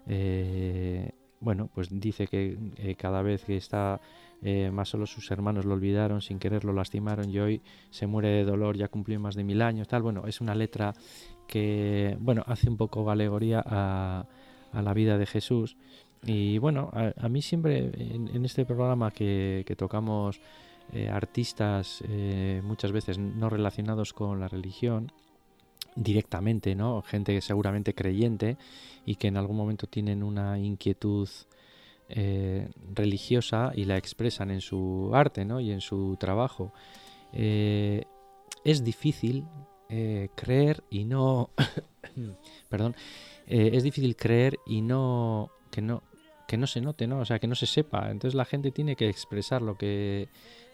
Eh, 0.07 1.09
bueno, 1.39 1.69
pues 1.73 1.89
dice 1.99 2.27
que 2.27 2.57
eh, 2.77 2.95
cada 2.95 3.21
vez 3.23 3.43
que 3.45 3.57
está 3.57 3.99
eh, 4.43 4.71
más 4.71 4.89
solo 4.89 5.05
sus 5.05 5.29
hermanos 5.31 5.65
lo 5.65 5.73
olvidaron, 5.73 6.21
sin 6.21 6.39
querer 6.39 6.65
lo 6.65 6.73
lastimaron 6.73 7.29
y 7.29 7.39
hoy 7.39 7.61
se 7.89 8.07
muere 8.07 8.29
de 8.29 8.43
dolor, 8.43 8.77
ya 8.77 8.87
cumplió 8.87 9.19
más 9.19 9.35
de 9.35 9.43
mil 9.43 9.61
años, 9.61 9.87
tal. 9.87 10.01
Bueno, 10.01 10.23
es 10.27 10.41
una 10.41 10.55
letra 10.55 10.93
que, 11.47 12.17
bueno, 12.19 12.43
hace 12.47 12.69
un 12.69 12.77
poco 12.77 13.09
alegoría 13.09 13.63
a, 13.65 14.25
la 14.73 14.93
vida 14.93 15.17
de 15.17 15.25
Jesús. 15.25 15.77
Y 16.25 16.57
bueno, 16.57 16.89
a, 16.93 17.29
mí 17.29 17.41
siempre 17.41 17.91
en, 17.95 18.45
este 18.45 18.65
programa 18.65 19.11
que, 19.11 19.63
que 19.67 19.75
tocamos 19.75 20.39
eh, 20.91 21.09
artistas 21.09 22.03
eh, 22.07 22.61
muchas 22.63 22.91
veces 22.91 23.17
no 23.17 23.49
relacionados 23.49 24.13
con 24.13 24.39
la 24.39 24.47
religión 24.47 25.11
directamente, 25.95 26.75
¿no? 26.75 27.01
Gente 27.01 27.39
seguramente 27.41 27.95
creyente 27.95 28.57
y 29.05 29.15
que 29.15 29.27
en 29.29 29.37
algún 29.37 29.57
momento 29.57 29.87
tienen 29.87 30.21
una 30.21 30.59
inquietud 30.59 31.27
eh, 32.09 32.69
religiosa 32.93 33.71
y 33.75 33.85
la 33.85 33.97
expresan 33.97 34.51
en 34.51 34.61
su 34.61 35.11
arte, 35.13 35.45
¿no? 35.45 35.59
Y 35.59 35.71
en 35.71 35.81
su 35.81 36.17
trabajo. 36.19 36.73
Eh, 37.31 38.03
es 38.63 38.83
difícil 38.83 39.45
eh, 39.89 40.29
creer 40.35 40.83
y 40.89 41.05
no, 41.05 41.49
perdón, 42.69 42.95
es 43.45 43.83
difícil 43.83 44.15
creer 44.15 44.57
y 44.65 44.81
no 44.81 45.49
que 45.69 45.81
no 45.81 46.03
que 46.47 46.57
no 46.57 46.67
se 46.67 46.81
note, 46.81 47.07
¿no? 47.07 47.19
O 47.19 47.25
sea, 47.25 47.39
que 47.39 47.47
no 47.47 47.55
se 47.55 47.65
sepa. 47.65 48.11
Entonces 48.11 48.35
la 48.35 48.45
gente 48.45 48.71
tiene 48.71 48.95
que 48.95 49.09
expresar 49.09 49.61
lo 49.61 49.77
que 49.77 50.29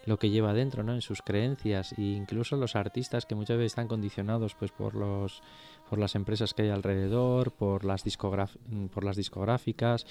lo 0.05 0.17
que 0.17 0.29
lleva 0.29 0.53
dentro, 0.53 0.83
¿no? 0.83 0.93
En 0.93 1.01
sus 1.01 1.21
creencias 1.21 1.93
e 1.93 2.01
incluso 2.01 2.55
los 2.55 2.75
artistas 2.75 3.25
que 3.25 3.35
muchas 3.35 3.57
veces 3.57 3.73
están 3.73 3.87
condicionados, 3.87 4.55
pues, 4.55 4.71
por 4.71 4.95
los 4.95 5.41
por 5.89 5.99
las 5.99 6.15
empresas 6.15 6.53
que 6.53 6.63
hay 6.63 6.69
alrededor, 6.69 7.51
por 7.51 7.83
las 7.85 8.03
por 8.91 9.03
las 9.03 9.15
discográficas 9.15 10.05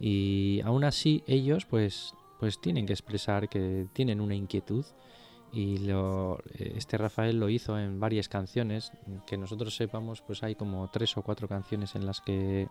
y 0.00 0.60
aún 0.64 0.84
así 0.84 1.22
ellos, 1.26 1.66
pues, 1.66 2.14
pues 2.38 2.60
tienen 2.60 2.86
que 2.86 2.92
expresar 2.92 3.48
que 3.48 3.86
tienen 3.92 4.20
una 4.20 4.34
inquietud 4.34 4.84
y 5.52 5.78
lo, 5.78 6.38
este 6.54 6.98
Rafael 6.98 7.38
lo 7.38 7.48
hizo 7.48 7.78
en 7.78 7.98
varias 7.98 8.28
canciones 8.28 8.92
que 9.26 9.38
nosotros 9.38 9.74
sepamos 9.74 10.20
pues 10.20 10.42
hay 10.42 10.54
como 10.54 10.90
tres 10.90 11.16
o 11.16 11.22
cuatro 11.22 11.48
canciones 11.48 11.94
en 11.94 12.04
las 12.04 12.20
que 12.20 12.68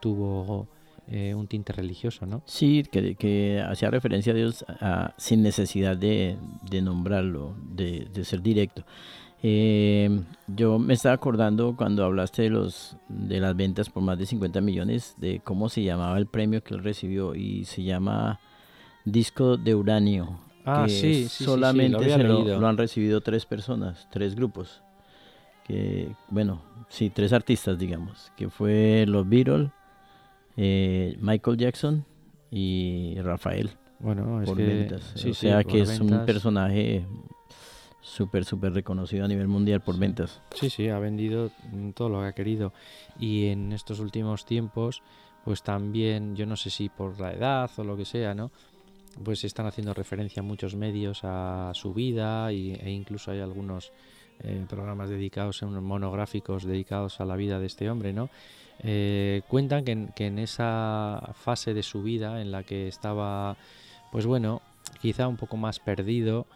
tuvo 0.00 0.68
eh, 1.10 1.34
un 1.34 1.46
tinte 1.48 1.72
religioso 1.72 2.24
no 2.24 2.42
Sí, 2.46 2.84
que, 2.90 3.16
que 3.16 3.60
hacía 3.66 3.90
referencia 3.90 4.32
a 4.32 4.36
Dios 4.36 4.64
ah, 4.80 5.12
sin 5.16 5.42
necesidad 5.42 5.96
de, 5.96 6.36
de 6.70 6.82
nombrarlo, 6.82 7.54
de, 7.74 8.08
de 8.12 8.24
ser 8.24 8.42
directo. 8.42 8.84
Eh, 9.42 10.20
yo 10.46 10.78
me 10.78 10.94
estaba 10.94 11.14
acordando 11.14 11.74
cuando 11.74 12.04
hablaste 12.04 12.42
de 12.42 12.50
los 12.50 12.96
de 13.08 13.40
las 13.40 13.56
ventas 13.56 13.88
por 13.88 14.02
más 14.02 14.18
de 14.18 14.26
50 14.26 14.60
millones 14.60 15.14
de 15.16 15.40
cómo 15.40 15.68
se 15.70 15.82
llamaba 15.82 16.18
el 16.18 16.26
premio 16.26 16.62
que 16.62 16.74
él 16.74 16.84
recibió 16.84 17.34
y 17.34 17.64
se 17.64 17.82
llama 17.82 18.38
disco 19.04 19.56
de 19.56 19.74
uranio. 19.74 20.38
Ah, 20.64 20.84
que 20.86 20.92
sí, 20.92 21.14
sí, 21.14 21.22
sí, 21.24 21.28
sí, 21.28 21.44
lo 21.44 21.50
solamente 21.52 21.96
había 21.96 22.16
se 22.18 22.22
lo, 22.24 22.60
lo 22.60 22.68
han 22.68 22.76
recibido 22.76 23.22
tres 23.22 23.46
personas, 23.46 24.08
tres 24.10 24.34
grupos. 24.34 24.82
Que, 25.64 26.12
bueno, 26.28 26.62
sí, 26.88 27.08
tres 27.10 27.32
artistas, 27.32 27.78
digamos, 27.78 28.30
que 28.36 28.50
fue 28.50 29.04
los 29.06 29.26
Beatles, 29.26 29.70
eh, 30.62 31.16
Michael 31.20 31.56
Jackson 31.56 32.04
y 32.50 33.14
Rafael 33.20 33.70
bueno 33.98 34.42
es 34.42 34.48
por 34.48 34.58
que 34.58 34.64
ventas. 34.64 35.12
sí, 35.14 35.30
o 35.30 35.34
sea 35.34 35.64
que 35.64 35.80
es 35.80 36.00
un 36.00 36.24
personaje 36.26 37.04
súper, 38.00 38.44
súper 38.44 38.72
reconocido 38.72 39.24
a 39.24 39.28
nivel 39.28 39.48
mundial 39.48 39.80
por 39.80 39.98
ventas. 39.98 40.40
Sí, 40.54 40.70
sí, 40.70 40.88
ha 40.88 40.98
vendido 40.98 41.50
todo 41.94 42.08
lo 42.08 42.20
que 42.20 42.26
ha 42.26 42.32
querido. 42.32 42.72
Y 43.18 43.46
en 43.46 43.72
estos 43.72 44.00
últimos 44.00 44.44
tiempos, 44.44 45.02
pues 45.44 45.62
también, 45.62 46.36
yo 46.36 46.46
no 46.46 46.56
sé 46.56 46.70
si 46.70 46.88
por 46.88 47.20
la 47.20 47.32
edad 47.32 47.70
o 47.76 47.84
lo 47.84 47.96
que 47.96 48.04
sea, 48.04 48.34
¿no? 48.34 48.50
Pues 49.22 49.44
están 49.44 49.66
haciendo 49.66 49.92
referencia 49.92 50.42
muchos 50.42 50.76
medios 50.76 51.20
a 51.24 51.72
su 51.74 51.92
vida 51.92 52.52
y, 52.52 52.72
e 52.72 52.90
incluso 52.90 53.30
hay 53.30 53.40
algunos 53.40 53.92
eh, 54.42 54.64
programas 54.68 55.10
dedicados, 55.10 55.62
unos 55.62 55.82
monográficos 55.82 56.64
dedicados 56.64 57.20
a 57.20 57.24
la 57.24 57.36
vida 57.36 57.58
de 57.58 57.66
este 57.66 57.90
hombre, 57.90 58.12
¿no? 58.12 58.30
Eh, 58.82 59.42
cuentan 59.48 59.84
que 59.84 59.92
en, 59.92 60.08
que 60.08 60.26
en 60.26 60.38
esa 60.38 61.32
fase 61.34 61.74
de 61.74 61.82
su 61.82 62.02
vida 62.02 62.40
en 62.40 62.50
la 62.50 62.62
que 62.62 62.88
estaba, 62.88 63.56
pues 64.10 64.24
bueno, 64.24 64.62
quizá 65.00 65.28
un 65.28 65.36
poco 65.36 65.56
más 65.56 65.78
perdido, 65.80 66.46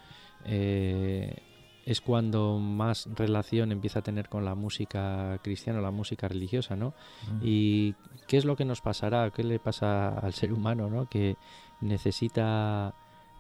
eh, 0.47 1.37
es 1.85 2.01
cuando 2.01 2.59
más 2.59 3.07
relación 3.15 3.71
empieza 3.71 3.99
a 3.99 4.03
tener 4.03 4.31
con 4.31 4.45
la 4.45 4.55
música 4.55 5.39
cristiana, 5.43 5.83
la 5.83 5.91
música 5.91 6.27
religiosa, 6.29 6.77
¿no? 6.77 6.95
¿Y 7.43 7.95
qué 8.27 8.39
es 8.39 8.47
lo 8.47 8.57
que 8.57 8.65
nos 8.65 8.81
pasará? 8.81 9.31
¿Qué 9.31 9.45
le 9.45 9.59
pasa 9.59 10.19
al 10.19 10.33
ser 10.33 10.55
humano, 10.55 10.89
¿no? 10.89 11.11
Que 11.11 11.37
necesita 11.83 12.95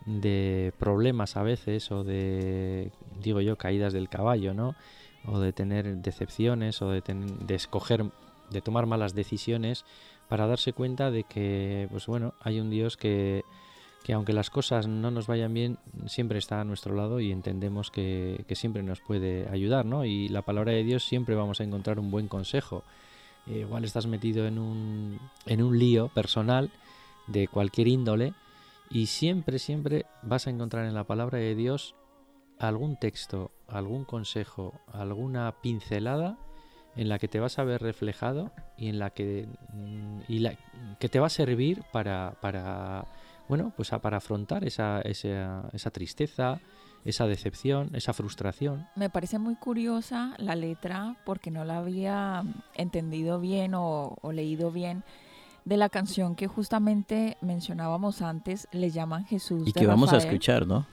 de 0.07 0.73
problemas 0.79 1.37
a 1.37 1.43
veces 1.43 1.91
o 1.91 2.05
de, 2.05 2.91
digo 3.23 3.41
yo, 3.41 3.57
caídas 3.57 3.93
del 3.93 4.09
caballo, 4.09 4.55
¿no? 4.55 4.75
O 5.27 5.39
de 5.41 5.53
tener 5.53 5.97
decepciones 5.99 6.83
o 6.83 6.91
de, 6.91 7.01
ten- 7.01 7.47
de 7.47 7.55
escoger, 7.55 8.05
de 8.51 8.61
tomar 8.61 8.87
malas 8.87 9.15
decisiones 9.15 9.85
para 10.29 10.47
darse 10.47 10.73
cuenta 10.73 11.11
de 11.11 11.25
que, 11.25 11.89
pues 11.91 12.07
bueno, 12.07 12.35
hay 12.41 12.61
un 12.61 12.69
Dios 12.71 12.97
que, 12.97 13.45
que 14.03 14.13
aunque 14.13 14.35
las 14.35 14.51
cosas 14.51 14.87
no 14.87 15.11
nos 15.11 15.27
vayan 15.27 15.55
bien, 15.55 15.79
siempre 16.07 16.39
está 16.39 16.61
a 16.61 16.65
nuestro 16.65 16.95
lado 16.95 17.21
y 17.21 17.33
entendemos 17.33 17.91
que, 17.91 18.45
que 18.47 18.55
siempre 18.55 18.83
nos 18.83 19.01
puede 19.01 19.49
ayudar, 19.49 19.87
¿no? 19.87 20.05
Y 20.05 20.29
la 20.29 20.43
palabra 20.43 20.73
de 20.73 20.85
Dios 20.85 21.05
siempre 21.05 21.35
vamos 21.35 21.61
a 21.61 21.65
encontrar 21.65 21.99
un 21.99 22.11
buen 22.11 22.29
consejo. 22.29 22.85
Eh, 23.47 23.61
igual 23.61 23.85
estás 23.85 24.07
metido 24.07 24.47
en 24.47 24.59
un, 24.59 25.19
en 25.47 25.63
un 25.63 25.79
lío 25.79 26.09
personal 26.09 26.71
de 27.27 27.49
cualquier 27.49 27.89
índole 27.89 28.35
y 28.91 29.07
siempre, 29.07 29.59
siempre 29.59 30.07
vas 30.23 30.47
a 30.47 30.51
encontrar 30.51 30.87
en 30.87 30.95
la 30.95 31.05
palabra 31.05 31.39
de 31.39 31.55
Dios 31.55 31.95
algún 32.59 32.97
texto, 32.97 33.51
algún 33.67 34.05
consejo, 34.05 34.81
alguna 34.93 35.61
pincelada 35.61 36.39
en 36.97 37.09
la 37.09 37.19
que 37.19 37.29
te 37.29 37.41
vas 37.41 37.59
a 37.59 37.65
ver 37.65 37.83
reflejado 37.83 38.53
y 38.77 38.89
en 38.89 38.99
la 38.99 39.11
que, 39.11 39.49
mm, 39.73 40.21
y 40.29 40.39
la, 40.39 40.55
que 41.01 41.09
te 41.09 41.19
va 41.19 41.27
a 41.27 41.31
servir 41.31 41.83
para, 41.93 42.37
para 42.41 43.07
bueno, 43.49 43.73
pues 43.77 43.91
para 43.91 44.19
afrontar 44.19 44.65
esa, 44.65 45.01
esa, 45.01 45.69
esa 45.73 45.91
tristeza, 45.91 46.61
esa 47.05 47.27
decepción, 47.27 47.91
esa 47.95 48.13
frustración. 48.13 48.87
Me 48.95 49.11
parece 49.11 49.39
muy 49.39 49.57
curiosa 49.57 50.35
la 50.39 50.55
letra 50.55 51.17
porque 51.25 51.51
no 51.51 51.65
la 51.65 51.79
había 51.79 52.45
entendido 52.75 53.41
bien 53.41 53.73
o 53.75 54.17
leído 54.33 54.71
bien 54.71 55.05
de 55.65 55.77
la 55.77 55.89
canción 55.89 56.35
que 56.35 56.47
justamente 56.47 57.37
mencionábamos 57.41 58.23
antes, 58.23 58.69
le 58.73 58.91
llaman 58.91 59.25
Jesús. 59.25 59.63
Y 59.67 59.73
de 59.73 59.81
que 59.81 59.87
vamos 59.87 60.13
a 60.13 60.19
escuchar, 60.19 60.67
¿no? 60.67 60.87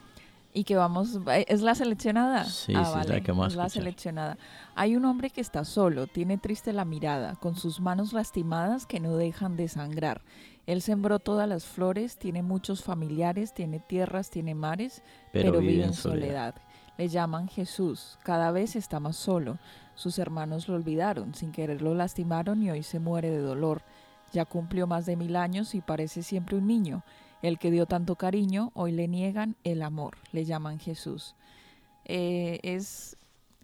Y 0.53 0.65
que 0.65 0.75
vamos, 0.75 1.17
eh, 1.27 1.45
¿es 1.47 1.61
la 1.61 1.75
seleccionada? 1.75 2.43
Sí, 2.43 2.73
ah, 2.75 2.85
sí, 2.85 2.99
es 3.01 3.07
la 3.07 3.21
que 3.21 3.31
vamos 3.31 3.53
es 3.53 3.55
la 3.55 3.69
seleccionada. 3.69 4.37
Hay 4.75 4.97
un 4.97 5.05
hombre 5.05 5.29
que 5.29 5.39
está 5.39 5.63
solo, 5.63 6.07
tiene 6.07 6.37
triste 6.37 6.73
la 6.73 6.83
mirada, 6.83 7.35
con 7.35 7.55
sus 7.55 7.79
manos 7.79 8.11
lastimadas 8.11 8.85
que 8.85 8.99
no 8.99 9.15
dejan 9.15 9.55
de 9.55 9.69
sangrar. 9.69 10.21
Él 10.67 10.81
sembró 10.81 11.19
todas 11.19 11.47
las 11.47 11.65
flores, 11.65 12.17
tiene 12.17 12.43
muchos 12.43 12.83
familiares, 12.83 13.53
tiene 13.53 13.79
tierras, 13.79 14.29
tiene 14.29 14.53
mares, 14.53 15.03
pero, 15.31 15.59
vive 15.59 15.83
en 15.83 15.93
soledad. 15.93 16.55
Le 16.97 17.07
llaman 17.07 17.47
Jesús, 17.47 18.19
cada 18.23 18.51
vez 18.51 18.75
está 18.75 18.99
más 18.99 19.15
solo. 19.15 19.57
Sus 19.95 20.19
hermanos 20.19 20.67
lo 20.67 20.75
olvidaron, 20.75 21.33
sin 21.33 21.51
querer 21.51 21.81
lo 21.81 21.95
lastimaron 21.95 22.61
y 22.61 22.71
hoy 22.71 22.83
se 22.83 22.99
muere 22.99 23.29
de 23.31 23.39
dolor. 23.39 23.81
Ya 24.31 24.45
cumplió 24.45 24.87
más 24.87 25.05
de 25.05 25.15
mil 25.15 25.35
años 25.35 25.75
y 25.75 25.81
parece 25.81 26.23
siempre 26.23 26.57
un 26.57 26.67
niño. 26.67 27.03
El 27.41 27.57
que 27.57 27.71
dio 27.71 27.85
tanto 27.85 28.15
cariño, 28.15 28.71
hoy 28.75 28.91
le 28.91 29.07
niegan 29.07 29.55
el 29.63 29.81
amor, 29.81 30.17
le 30.31 30.45
llaman 30.45 30.79
Jesús. 30.79 31.35
Eh, 32.05 32.59
es 32.63 33.17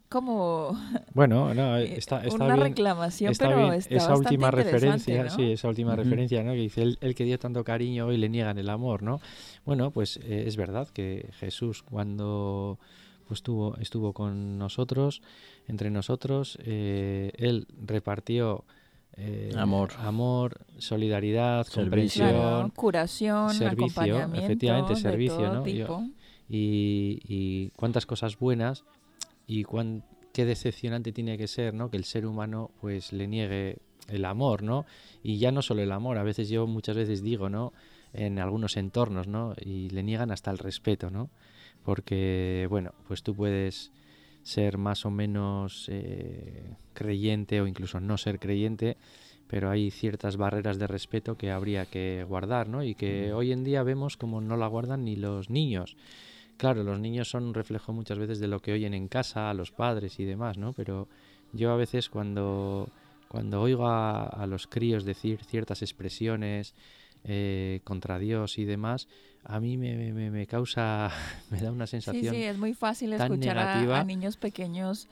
como 0.10 0.72
Bueno, 1.14 1.54
no, 1.54 1.78
eh, 1.78 1.98
está, 1.98 2.24
está 2.24 2.36
una 2.36 2.56
bien. 2.56 2.68
reclamación, 2.68 3.32
Está 3.32 3.48
pero 3.48 3.60
bien, 3.62 3.74
está 3.74 3.96
esa 3.96 4.10
bastante 4.10 4.30
última 4.30 4.52
referencia, 4.52 5.24
¿no? 5.24 5.30
sí, 5.30 5.52
esa 5.52 5.68
última 5.68 5.96
referencia, 5.96 6.44
¿no? 6.44 6.52
Que 6.54 6.60
dice 6.60 6.82
el, 6.82 6.98
el 7.02 7.14
que 7.16 7.24
dio 7.26 7.38
tanto 7.40 7.64
cariño 7.64 8.08
hoy 8.08 8.18
le 8.18 8.30
niegan 8.30 8.58
el 8.58 8.70
amor, 8.70 9.04
¿no? 9.04 9.20
Bueno, 9.66 9.92
pues 9.92 10.18
eh, 10.24 10.46
es 10.48 10.56
verdad 10.56 10.88
que 10.90 11.30
Jesús 11.40 11.84
cuando 11.84 12.80
pues 13.28 13.40
estuvo, 13.40 13.76
estuvo 13.78 14.14
con 14.14 14.58
nosotros, 14.58 15.22
entre 15.68 15.92
nosotros, 15.92 16.58
eh, 16.64 17.32
él 17.38 17.68
repartió 17.86 18.64
eh, 19.18 19.52
Amor. 19.58 19.92
amor, 19.98 20.58
solidaridad, 20.78 21.66
Servicio. 21.66 21.84
comprensión, 21.84 22.30
Claro, 22.30 22.72
curación, 22.76 23.50
servicio, 23.54 23.84
acompañamiento, 24.04 24.46
efectivamente, 24.46 24.94
de 24.94 25.00
servicio, 25.00 25.38
todo 25.38 25.54
¿no? 25.54 25.68
Yo- 25.68 26.04
y, 26.50 27.20
y 27.28 27.70
cuántas 27.76 28.06
cosas 28.06 28.38
buenas 28.40 28.86
y 29.48 29.64
cuán, 29.64 30.04
qué 30.34 30.46
decepcionante 30.46 31.12
tiene 31.12 31.38
que 31.38 31.48
ser, 31.48 31.74
¿no? 31.74 31.90
Que 31.90 31.98
el 31.98 32.06
ser 32.06 32.26
humano 32.26 32.72
pues 32.80 33.12
le 33.12 33.28
niegue 33.28 33.78
el 34.08 34.24
amor, 34.24 34.64
¿no? 34.64 34.86
Y 35.24 35.40
ya 35.40 35.52
no 35.52 35.62
solo 35.62 35.82
el 35.82 35.92
amor, 35.92 36.18
a 36.18 36.24
veces 36.24 36.48
yo 36.48 36.66
muchas 36.68 36.96
veces 36.96 37.22
digo, 37.22 37.50
¿no? 37.50 37.74
En 38.14 38.40
algunos 38.40 38.78
entornos, 38.78 39.28
¿no? 39.28 39.54
Y 39.60 39.90
le 39.90 40.04
niegan 40.04 40.32
hasta 40.32 40.52
el 40.52 40.58
respeto, 40.60 41.10
¿no? 41.10 41.30
Porque, 41.84 42.68
bueno, 42.70 42.94
pues 43.08 43.24
tú 43.24 43.36
puedes 43.36 43.92
ser 44.48 44.78
más 44.78 45.06
o 45.06 45.12
menos 45.12 45.90
eh, 45.90 46.64
creyente 46.94 47.60
o 47.60 47.68
incluso 47.68 48.00
no 48.00 48.18
ser 48.18 48.40
creyente, 48.40 48.96
pero 49.50 49.70
hay 49.70 49.92
ciertas 49.92 50.38
barreras 50.38 50.80
de 50.80 50.88
respeto 50.88 51.36
que 51.38 51.52
habría 51.52 51.86
que 51.86 52.26
guardar, 52.26 52.70
¿no? 52.70 52.82
Y 52.82 52.96
que 52.96 53.34
hoy 53.34 53.52
en 53.52 53.66
día 53.66 53.84
vemos 53.84 54.16
como 54.16 54.40
no 54.40 54.56
la 54.56 54.68
guardan 54.68 55.04
ni 55.04 55.18
los 55.18 55.50
niños. 55.50 55.98
Claro, 56.56 56.84
los 56.84 56.98
niños 56.98 57.30
son 57.30 57.44
un 57.44 57.54
reflejo 57.54 57.92
muchas 57.92 58.20
veces 58.20 58.40
de 58.40 58.48
lo 58.48 58.62
que 58.62 58.72
oyen 58.72 58.94
en 58.94 59.10
casa, 59.10 59.50
a 59.50 59.54
los 59.54 59.72
padres 59.72 60.18
y 60.18 60.24
demás, 60.24 60.58
¿no? 60.58 60.72
Pero 60.72 61.10
yo 61.52 61.72
a 61.72 61.76
veces 61.76 62.10
cuando, 62.10 62.88
cuando 63.28 63.62
oigo 63.62 63.86
a, 63.88 64.24
a 64.28 64.48
los 64.48 64.66
críos 64.66 65.04
decir 65.04 65.44
ciertas 65.44 65.82
expresiones 65.82 66.74
eh, 67.28 67.82
contra 67.84 68.18
Dios 68.20 68.58
y 68.58 68.66
demás, 68.66 69.08
a 69.44 69.60
mí 69.60 69.78
me, 69.78 69.96
me- 70.14 70.32
me- 70.32 70.48
causa, 70.48 71.12
me 71.52 71.60
da 71.60 71.72
una 71.72 71.86
Sí, 71.88 71.92
sensación... 71.92 72.36
sí, 72.36 72.44
es 72.44 72.58
muy 72.58 72.74
fácil 72.74 73.12
tan 73.18 73.32
escuchar 73.34 73.58
a- 73.58 74.00
a, 74.00 74.04
niños 74.04 74.38
pequeños 74.38 75.08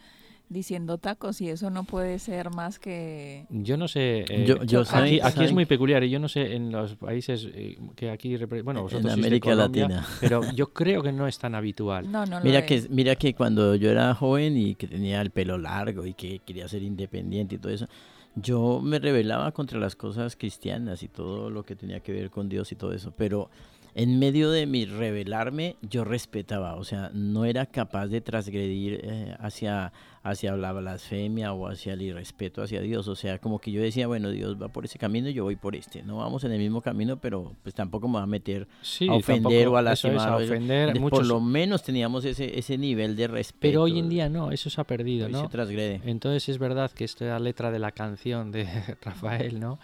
diciendo 0.48 1.00
tacos 1.00 1.42
y 1.42 1.50
eso 1.50 1.72
no 1.72 1.86
puede 1.86 2.20
ser 2.20 2.52
más 2.52 2.78
que... 2.78 3.46
Yo 3.50 3.78
no 3.78 3.88
sé. 3.88 4.26
eh, 4.30 4.46
Yo- 4.46 4.64
yo 4.64 4.82
aquí, 4.82 5.20
aquí 5.20 5.44
es 5.44 5.52
muy 5.54 5.66
peculiar 5.66 6.04
y 6.04 6.12
yo 6.12 6.20
no 6.20 6.30
sé 6.30 6.56
en 6.56 6.72
los 6.72 6.96
países 6.96 7.48
eh, 7.52 7.78
que 7.96 8.12
aquí. 8.12 8.36
Bueno, 8.38 8.82
En 8.82 8.84
vosotros 8.84 9.06
de 9.06 9.14
América 9.14 9.50
Colombia, 9.50 9.88
Latina. 9.90 10.08
Pero 10.22 10.42
yo 10.56 10.72
creo 10.72 11.02
que 11.02 11.12
no 11.12 11.26
es 11.28 11.40
tan 11.40 11.56
habitual. 11.56 12.12
No, 12.12 12.26
no 12.28 12.40
Mira 12.42 12.60
es. 12.60 12.66
que, 12.86 12.90
mira 12.94 13.16
que 13.16 13.34
cuando 13.34 13.74
yo 13.74 13.90
era 13.90 14.14
joven 14.14 14.56
y 14.56 14.76
que 14.76 14.88
tenía 14.88 15.20
el 15.22 15.32
pelo 15.32 15.58
largo 15.58 16.06
y 16.06 16.14
que 16.14 16.40
quería 16.46 16.68
ser 16.68 16.84
independiente 16.84 17.56
y 17.56 17.58
todo 17.58 17.72
eso, 17.74 17.88
yo 18.36 18.82
me 18.82 19.00
rebelaba 19.00 19.52
contra 19.52 19.80
las 19.80 19.96
cosas 19.96 20.36
cristianas 20.36 21.04
y 21.04 21.08
todo 21.08 21.50
lo 21.50 21.64
que 21.64 21.76
tenía 21.76 22.02
que 22.02 22.12
ver 22.12 22.30
con 22.30 22.50
Dios 22.50 22.72
y 22.72 22.76
todo 22.76 22.92
eso, 22.94 23.14
pero 23.16 23.50
en 23.96 24.20
medio 24.20 24.52
de 24.52 24.66
mi 24.66 24.86
rebelarme 24.86 25.78
yo 25.82 26.04
respetaba, 26.04 26.76
o 26.76 26.84
sea, 26.84 27.10
no 27.14 27.46
era 27.46 27.66
capaz 27.66 28.08
de 28.08 28.20
transgredir 28.22 29.00
eh, 29.04 29.36
hacia, 29.40 29.94
hacia 30.22 30.56
la 30.58 30.74
blasfemia 30.74 31.54
o 31.54 31.68
hacia 31.70 31.94
el 31.94 32.02
irrespeto 32.02 32.62
hacia 32.62 32.82
Dios, 32.82 33.08
o 33.08 33.16
sea, 33.16 33.40
como 33.40 33.58
que 33.60 33.72
yo 33.72 33.82
decía, 33.82 34.08
bueno, 34.08 34.32
Dios 34.32 34.62
va 34.62 34.68
por 34.68 34.84
ese 34.84 35.00
camino 35.00 35.30
y 35.30 35.34
yo 35.34 35.46
voy 35.46 35.56
por 35.56 35.76
este, 35.78 36.04
no 36.04 36.18
vamos 36.18 36.44
en 36.44 36.52
el 36.52 36.60
mismo 36.60 36.82
camino, 36.82 37.18
pero 37.22 37.54
pues 37.64 37.74
tampoco 37.74 38.08
me 38.10 38.16
va 38.16 38.24
a 38.24 38.28
meter 38.28 38.68
Sí, 38.82 39.08
a 39.08 39.14
ofender 39.14 39.64
tampoco- 39.64 39.72
o 39.76 39.78
a 39.78 39.94
eso 39.94 40.08
es, 40.10 40.14
lastimar. 40.16 40.30
a 40.30 40.44
ofender. 40.44 41.00
muchos, 41.00 41.20
Por 41.20 41.28
lo 41.28 41.40
menos 41.40 41.82
teníamos 41.82 42.26
ese, 42.26 42.60
ese 42.60 42.78
nivel 42.78 43.16
de 43.16 43.28
respeto. 43.28 43.60
pero 43.62 43.84
hoy 43.84 43.98
en 44.00 44.10
día 44.10 44.28
no, 44.28 44.52
eso 44.52 44.70
se 44.70 44.82
ha 44.82 44.84
perdido, 44.84 45.28
Hoy 45.28 45.32
¿no? 45.32 45.42
se 45.44 45.48
transgrede. 45.48 46.02
Entonces 46.04 46.50
es 46.50 46.58
verdad 46.60 46.92
que 46.92 47.06
esta 47.06 47.40
letra 47.40 47.72
de 47.72 47.80
la 47.80 47.92
canción 47.94 48.52
de 48.52 48.66
Rafael, 49.02 49.60
¿no? 49.60 49.80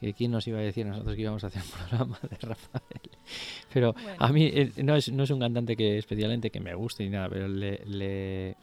Que 0.00 0.12
quién 0.12 0.30
nos 0.32 0.46
iba 0.46 0.58
a 0.58 0.62
decir 0.62 0.84
nosotros 0.86 1.14
que 1.16 1.22
íbamos 1.22 1.44
a 1.44 1.46
hacer 1.46 1.62
un 1.62 1.70
programa 1.88 2.18
de 2.22 2.36
Rafael. 2.36 3.00
Pero 3.72 3.92
Bueno. 3.94 4.16
a 4.18 4.32
mí 4.32 4.44
eh, 4.52 4.70
no 4.82 4.96
es, 4.96 5.10
no 5.10 5.22
es 5.24 5.30
un 5.30 5.40
cantante 5.40 5.76
que 5.76 5.98
especialmente 5.98 6.50
que 6.50 6.60
me 6.60 6.74
guste 6.74 7.04
ni 7.04 7.10
nada, 7.10 7.28
pero 7.28 7.48
le, 7.48 7.80
le- 7.86 8.56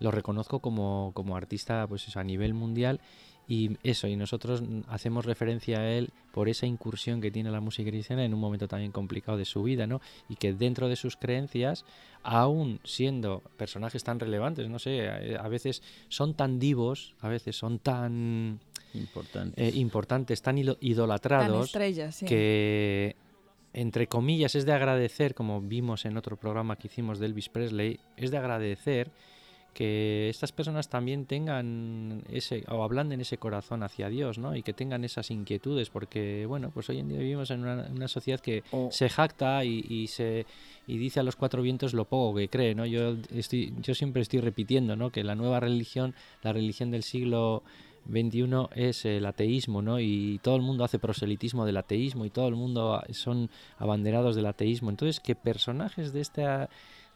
lo 0.00 0.10
reconozco 0.10 0.58
como, 0.60 1.12
como 1.14 1.36
artista 1.36 1.86
pues 1.86 2.06
eso, 2.08 2.18
a 2.20 2.24
nivel 2.24 2.54
mundial 2.54 3.00
y 3.48 3.76
eso, 3.82 4.06
y 4.06 4.16
nosotros 4.16 4.62
hacemos 4.88 5.24
referencia 5.26 5.78
a 5.80 5.90
él 5.90 6.10
por 6.32 6.48
esa 6.48 6.66
incursión 6.66 7.20
que 7.20 7.30
tiene 7.30 7.50
la 7.50 7.60
música 7.60 7.90
cristiana 7.90 8.24
en 8.24 8.34
un 8.34 8.40
momento 8.40 8.68
también 8.68 8.92
complicado 8.92 9.36
de 9.36 9.44
su 9.44 9.62
vida, 9.62 9.86
¿no? 9.86 10.00
Y 10.28 10.36
que 10.36 10.52
dentro 10.52 10.88
de 10.88 10.96
sus 10.96 11.16
creencias, 11.16 11.84
aún 12.22 12.80
siendo 12.84 13.42
personajes 13.56 14.04
tan 14.04 14.20
relevantes, 14.20 14.68
no 14.68 14.78
sé, 14.78 15.08
a 15.08 15.48
veces 15.48 15.82
son 16.08 16.34
tan 16.34 16.58
divos, 16.60 17.14
a 17.20 17.28
veces 17.28 17.56
son 17.56 17.78
tan 17.78 18.60
Importante. 18.94 19.68
eh, 19.68 19.72
importantes, 19.74 20.42
tan 20.42 20.58
idolatrados, 20.58 21.66
estrellas, 21.66 22.16
sí. 22.16 22.26
que 22.26 23.16
entre 23.72 24.06
comillas 24.06 24.54
es 24.54 24.66
de 24.66 24.72
agradecer, 24.72 25.34
como 25.34 25.60
vimos 25.60 26.04
en 26.04 26.16
otro 26.16 26.36
programa 26.36 26.76
que 26.76 26.88
hicimos 26.88 27.18
de 27.18 27.26
Elvis 27.26 27.48
Presley, 27.48 28.00
es 28.16 28.30
de 28.30 28.38
agradecer 28.38 29.10
que 29.72 30.28
estas 30.28 30.52
personas 30.52 30.88
también 30.88 31.24
tengan 31.24 32.22
ese 32.30 32.62
o 32.68 32.82
ablanden 32.82 33.20
ese 33.20 33.38
corazón 33.38 33.82
hacia 33.82 34.08
Dios, 34.08 34.38
¿no? 34.38 34.54
Y 34.54 34.62
que 34.62 34.74
tengan 34.74 35.04
esas 35.04 35.30
inquietudes, 35.30 35.88
porque 35.88 36.44
bueno, 36.46 36.70
pues 36.74 36.90
hoy 36.90 36.98
en 36.98 37.08
día 37.08 37.18
vivimos 37.18 37.50
en 37.50 37.60
una, 37.60 37.88
una 37.90 38.08
sociedad 38.08 38.40
que 38.40 38.62
se 38.90 39.08
jacta 39.08 39.64
y, 39.64 39.84
y 39.88 40.08
se 40.08 40.44
y 40.86 40.98
dice 40.98 41.20
a 41.20 41.22
los 41.22 41.36
cuatro 41.36 41.62
vientos 41.62 41.94
lo 41.94 42.04
poco 42.04 42.36
que 42.36 42.48
cree, 42.48 42.74
¿no? 42.74 42.84
Yo 42.84 43.16
estoy, 43.34 43.72
yo 43.80 43.94
siempre 43.94 44.20
estoy 44.20 44.40
repitiendo, 44.40 44.94
¿no? 44.94 45.10
Que 45.10 45.24
la 45.24 45.34
nueva 45.34 45.60
religión, 45.60 46.14
la 46.42 46.52
religión 46.52 46.90
del 46.90 47.02
siglo 47.02 47.62
21 48.06 48.70
es 48.74 49.04
el 49.04 49.26
ateísmo, 49.26 49.82
¿no? 49.82 50.00
Y 50.00 50.40
todo 50.42 50.56
el 50.56 50.62
mundo 50.62 50.84
hace 50.84 50.98
proselitismo 50.98 51.64
del 51.64 51.76
ateísmo 51.76 52.24
y 52.24 52.30
todo 52.30 52.48
el 52.48 52.56
mundo 52.56 53.02
son 53.10 53.50
abanderados 53.78 54.36
del 54.36 54.46
ateísmo. 54.46 54.90
Entonces, 54.90 55.20
que 55.20 55.34
personajes 55.34 56.12
de 56.12 56.20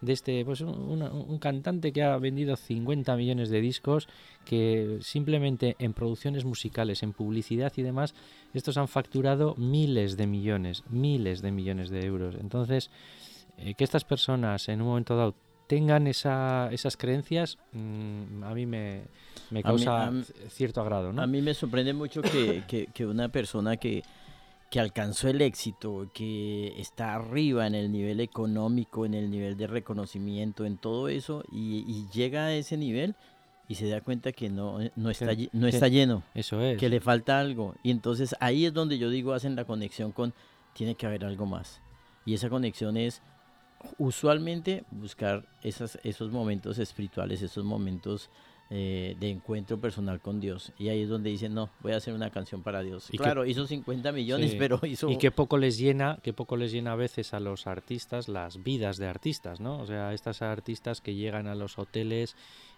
de 0.00 0.12
este 0.12 0.44
pues 0.44 0.60
un 0.60 1.38
cantante 1.40 1.92
que 1.92 2.02
ha 2.02 2.18
vendido 2.18 2.56
50 2.56 3.16
millones 3.16 3.48
de 3.48 3.60
discos 3.60 4.08
que 4.44 4.98
simplemente 5.00 5.76
en 5.78 5.94
producciones 5.94 6.44
musicales, 6.44 7.02
en 7.02 7.12
publicidad 7.12 7.72
y 7.76 7.82
demás, 7.82 8.14
estos 8.52 8.76
han 8.76 8.88
facturado 8.88 9.54
miles 9.56 10.16
de 10.16 10.26
millones, 10.26 10.84
miles 10.90 11.40
de 11.40 11.50
millones 11.50 11.88
de 11.90 12.04
euros. 12.04 12.36
Entonces, 12.38 12.90
eh, 13.58 13.74
que 13.74 13.84
estas 13.84 14.04
personas 14.04 14.68
en 14.68 14.82
un 14.82 14.88
momento 14.88 15.16
dado 15.16 15.34
tengan 15.66 16.06
esa, 16.06 16.68
esas 16.72 16.96
creencias, 16.96 17.58
mm, 17.72 18.42
a 18.44 18.54
mí 18.54 18.66
me, 18.66 19.02
me 19.50 19.58
mí- 19.58 19.62
causa 19.62 20.10
mí- 20.10 20.22
cierto 20.48 20.80
agrado, 20.80 21.12
¿no? 21.12 21.22
A 21.22 21.26
mí 21.26 21.42
me 21.42 21.54
sorprende 21.54 21.92
mucho 21.92 22.22
que, 22.22 22.64
que- 22.68 22.86
que 22.86 23.06
una 23.06 23.28
persona 23.28 23.76
que, 23.76 24.02
que 24.70 24.80
alcanzó 24.80 25.28
el 25.28 25.40
éxito, 25.42 26.08
que 26.14 26.74
está 26.80 27.14
arriba 27.14 27.66
en 27.66 27.74
el 27.74 27.90
nivel 27.92 28.20
económico, 28.20 29.06
en 29.06 29.14
el 29.14 29.30
nivel 29.30 29.56
de 29.56 29.66
reconocimiento, 29.66 30.64
en 30.64 30.76
todo 30.76 31.08
eso, 31.08 31.44
y, 31.52 31.84
y 31.86 32.06
llega 32.12 32.46
a 32.46 32.52
ese 32.54 32.76
nivel 32.76 33.14
y 33.68 33.74
se 33.76 33.88
da 33.88 34.00
cuenta 34.00 34.30
que 34.32 34.48
no, 34.48 34.78
no, 34.94 35.10
está, 35.10 35.34
Que- 35.36 35.48
no 35.52 35.62
que- 35.68 35.74
está 35.74 35.88
lleno, 35.88 36.22
Eso 36.34 36.60
es. 36.60 36.78
que 36.78 36.88
le 36.88 37.00
falta 37.00 37.40
algo. 37.40 37.74
Y 37.82 37.90
entonces 37.90 38.34
ahí 38.40 38.66
es 38.66 38.72
donde 38.72 38.98
yo 38.98 39.10
digo, 39.10 39.32
hacen 39.34 39.56
la 39.56 39.64
conexión 39.64 40.12
con, 40.12 40.32
tiene 40.74 40.94
que 40.94 41.06
haber 41.06 41.24
algo 41.24 41.46
más. 41.46 41.80
Y 42.24 42.34
esa 42.34 42.48
conexión 42.48 42.96
es 42.96 43.22
usualmente 43.98 44.84
buscar 44.90 45.44
esas, 45.62 45.98
esos 46.02 46.30
momentos 46.30 46.78
espirituales, 46.78 47.42
esos 47.42 47.64
momentos 47.64 48.30
eh, 48.68 49.16
de 49.20 49.30
encuentro 49.30 49.78
personal 49.80 50.20
con 50.20 50.40
Dios. 50.40 50.72
Y 50.78 50.88
ahí 50.88 51.02
es 51.02 51.08
donde 51.08 51.30
dicen, 51.30 51.54
no, 51.54 51.70
voy 51.80 51.92
a 51.92 51.98
hacer 51.98 52.12
una 52.14 52.30
canción 52.30 52.62
para 52.64 52.82
Dios. 52.82 53.06
Y 53.10 53.12
que- 53.12 53.22
claro, 53.22 53.46
hizo 53.46 53.64
50 53.66 54.10
millones, 54.10 54.50
Sí. 54.52 54.56
pero 54.58 54.80
hizo... 54.82 55.08
Y 55.08 55.18
que 55.18 55.30
poco 55.30 55.56
les 55.56 55.78
llena, 55.78 56.18
que 56.22 56.32
poco 56.32 56.56
les 56.56 56.72
llena 56.72 56.92
a 56.92 56.96
veces 56.96 57.32
a 57.32 57.38
los 57.38 57.68
artistas 57.68 58.28
las 58.28 58.64
vidas 58.64 58.96
de 58.96 59.06
artistas, 59.06 59.60
¿no? 59.60 59.78
O 59.78 59.86
sea, 59.86 60.12
estas 60.14 60.42
artistas 60.42 61.00
que 61.00 61.14
llegan 61.14 61.46
a 61.46 61.54
los 61.54 61.78
hoteles 61.78 62.34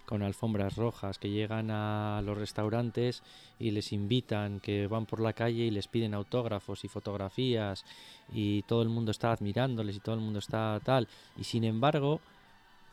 con 0.08 0.22
alfombras 0.22 0.74
rojas, 0.76 1.18
que 1.18 1.28
llegan 1.28 1.70
a 1.70 2.22
los 2.24 2.38
restaurantes 2.38 3.22
y 3.58 3.72
les 3.72 3.92
invitan, 3.92 4.58
que 4.58 4.86
van 4.86 5.04
por 5.04 5.20
la 5.20 5.34
calle 5.34 5.64
y 5.64 5.70
les 5.70 5.86
piden 5.86 6.14
autógrafos 6.14 6.82
y 6.84 6.88
fotografías 6.88 7.84
y 8.32 8.62
todo 8.62 8.80
el 8.80 8.88
mundo 8.88 9.10
está 9.10 9.32
admirándoles 9.32 9.96
y 9.96 10.00
todo 10.00 10.14
el 10.14 10.22
mundo 10.22 10.38
está 10.38 10.80
tal. 10.82 11.06
Y 11.36 11.44
sin 11.44 11.64
embargo, 11.64 12.22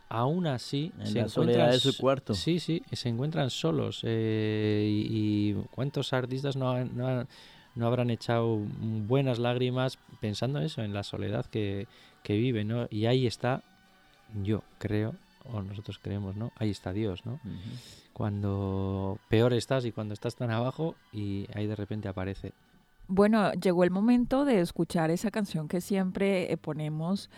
aún 0.09 0.45
así 0.45 0.91
En 0.99 1.07
se 1.07 1.19
la 1.21 1.29
soledad 1.29 1.67
de 1.71 1.79
encuentran 1.79 1.93
su 1.93 1.97
cuarto. 2.01 2.33
Sí, 2.33 2.59
sí, 2.59 2.81
se 2.91 3.07
encuentran 3.07 3.49
solos. 3.49 4.01
eh, 4.03 4.85
y, 4.91 5.51
y 5.51 5.53
cuántos 5.71 6.11
artistas 6.11 6.57
no, 6.57 6.69
han- 6.71 6.95
no, 6.97 7.07
han- 7.07 7.27
no 7.75 7.87
habrán 7.87 8.09
echado 8.09 8.57
buenas 8.57 9.39
lágrimas 9.39 9.97
pensando 10.19 10.59
eso, 10.59 10.81
en 10.81 10.93
la 10.93 11.03
soledad 11.03 11.45
que, 11.45 11.87
que 12.23 12.35
viven, 12.35 12.67
¿no? 12.67 12.87
Y 12.89 13.05
ahí 13.05 13.25
está, 13.25 13.63
yo 14.43 14.63
creo, 14.79 15.15
o 15.51 15.61
nosotros 15.61 15.99
creemos, 16.01 16.35
¿no? 16.35 16.51
Ahí 16.57 16.69
está 16.69 16.93
Dios, 16.93 17.25
¿no? 17.25 17.33
Ujú. 17.33 17.53
Cuando 18.13 19.19
peor 19.29 19.53
estás 19.53 19.85
y 19.85 19.91
cuando 19.91 20.13
estás 20.13 20.35
tan 20.35 20.51
abajo 20.51 20.95
y 21.11 21.47
ahí 21.53 21.67
de 21.67 21.75
repente 21.75 22.07
aparece. 22.07 22.53
Bueno, 23.07 23.51
llegó 23.53 23.83
el 23.83 23.91
momento 23.91 24.45
de 24.45 24.61
escuchar 24.61 25.11
esa 25.11 25.31
canción 25.31 25.67
que 25.67 25.81
siempre 25.81 26.51
eh, 26.51 26.57
ponemos 26.57 27.29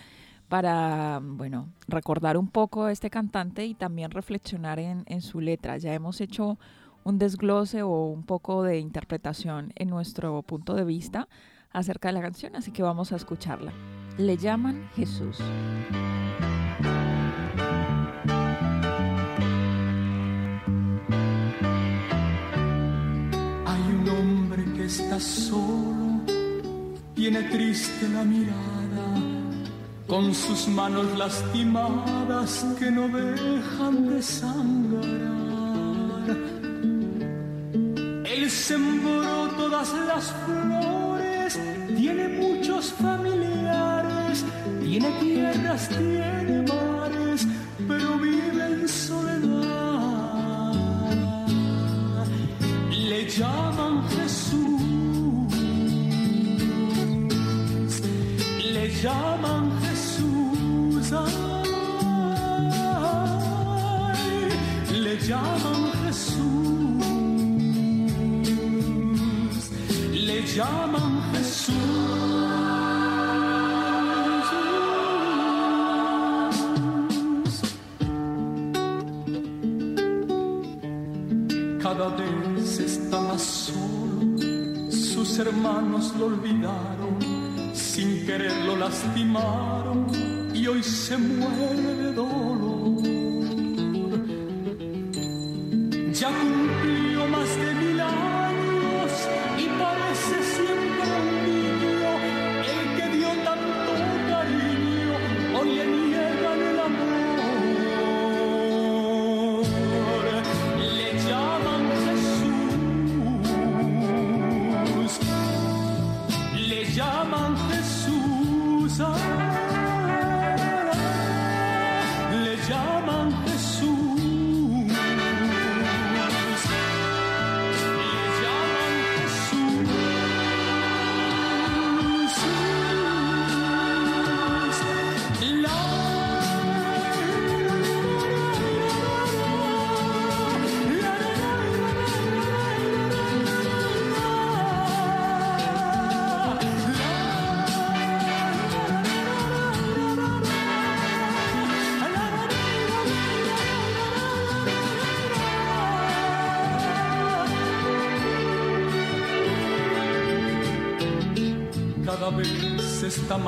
para, 0.48 1.20
bueno, 1.22 1.68
recordar 1.88 2.38
un 2.38 2.48
poco 2.48 2.86
a 2.86 2.92
este 2.92 3.10
cantante 3.10 3.66
y 3.66 3.74
también 3.74 4.12
reflexionar 4.12 4.80
en, 4.80 5.04
en 5.08 5.22
su 5.22 5.42
letra. 5.42 5.78
Ya 5.78 5.94
hemos 5.94 6.22
hecho 6.22 6.58
un 7.04 7.18
desglose 7.18 7.82
o 7.84 8.06
un 8.08 8.24
poco 8.24 8.64
de 8.64 8.80
interpretación 8.80 9.74
en 9.76 9.90
nuestro 9.90 10.42
punto 10.44 10.74
de 10.74 10.86
vista 10.86 11.28
acerca 11.72 12.10
de 12.10 12.14
la 12.14 12.22
canción, 12.22 12.56
así 12.56 12.72
que 12.72 12.84
vamos 12.84 13.12
a 13.12 13.18
escucharla. 13.18 13.72
Le 14.18 14.36
llaman 14.38 14.90
Jesús. 14.96 15.38
Está 24.88 25.20
solo, 25.20 26.22
tiene 27.14 27.44
triste 27.44 28.08
la 28.08 28.24
mirada, 28.24 29.08
con 30.08 30.34
sus 30.34 30.70
manos 30.70 31.06
lastimadas 31.18 32.66
que 32.80 32.90
no 32.90 33.10
dejan 33.10 34.08
de 34.10 34.22
sangrar. 34.22 35.28
Él 38.34 38.50
sembró 38.50 39.50
todas 39.58 39.90
las 40.08 40.34
flores, 40.46 41.60
tiene 41.98 42.30
muchos 42.30 42.94
familiares, 42.94 44.46
tiene 44.82 45.10
tierras, 45.20 45.90
tiene 45.90 46.66
mares, 46.72 47.46
pero 47.90 48.18
vive 48.20 48.66
en 48.74 48.88
soledad. 48.88 49.48
Le 53.10 53.30
llaman 53.30 53.87
llaman 59.02 59.72
Jesús, 59.82 61.12
ay, 61.14 61.70
le 64.92 65.18
llaman 65.28 65.92
Jesús, 66.06 67.04
le 70.14 70.42
llaman 70.56 70.87
lo 88.38 88.76
lastimaron 88.76 90.08
y 90.54 90.68
hoy 90.68 90.84
se 90.84 91.18
muere 91.18 91.96
de 91.96 92.14
dolor. 92.14 92.67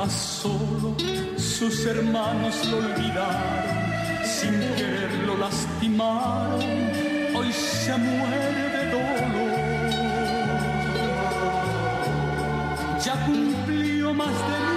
Más 0.00 0.12
solo, 0.12 0.96
sus 1.36 1.84
hermanos 1.84 2.54
lo 2.70 2.78
olvidaron, 2.78 4.22
sin 4.24 4.58
querer 4.76 5.12
lo 5.26 5.36
lastimaron, 5.36 6.62
hoy 7.36 7.52
se 7.52 7.94
muere 7.98 8.64
de 8.76 8.82
dolor. 8.96 9.60
Ya 13.04 13.14
cumplió 13.26 14.14
más 14.14 14.36
de 14.50 14.69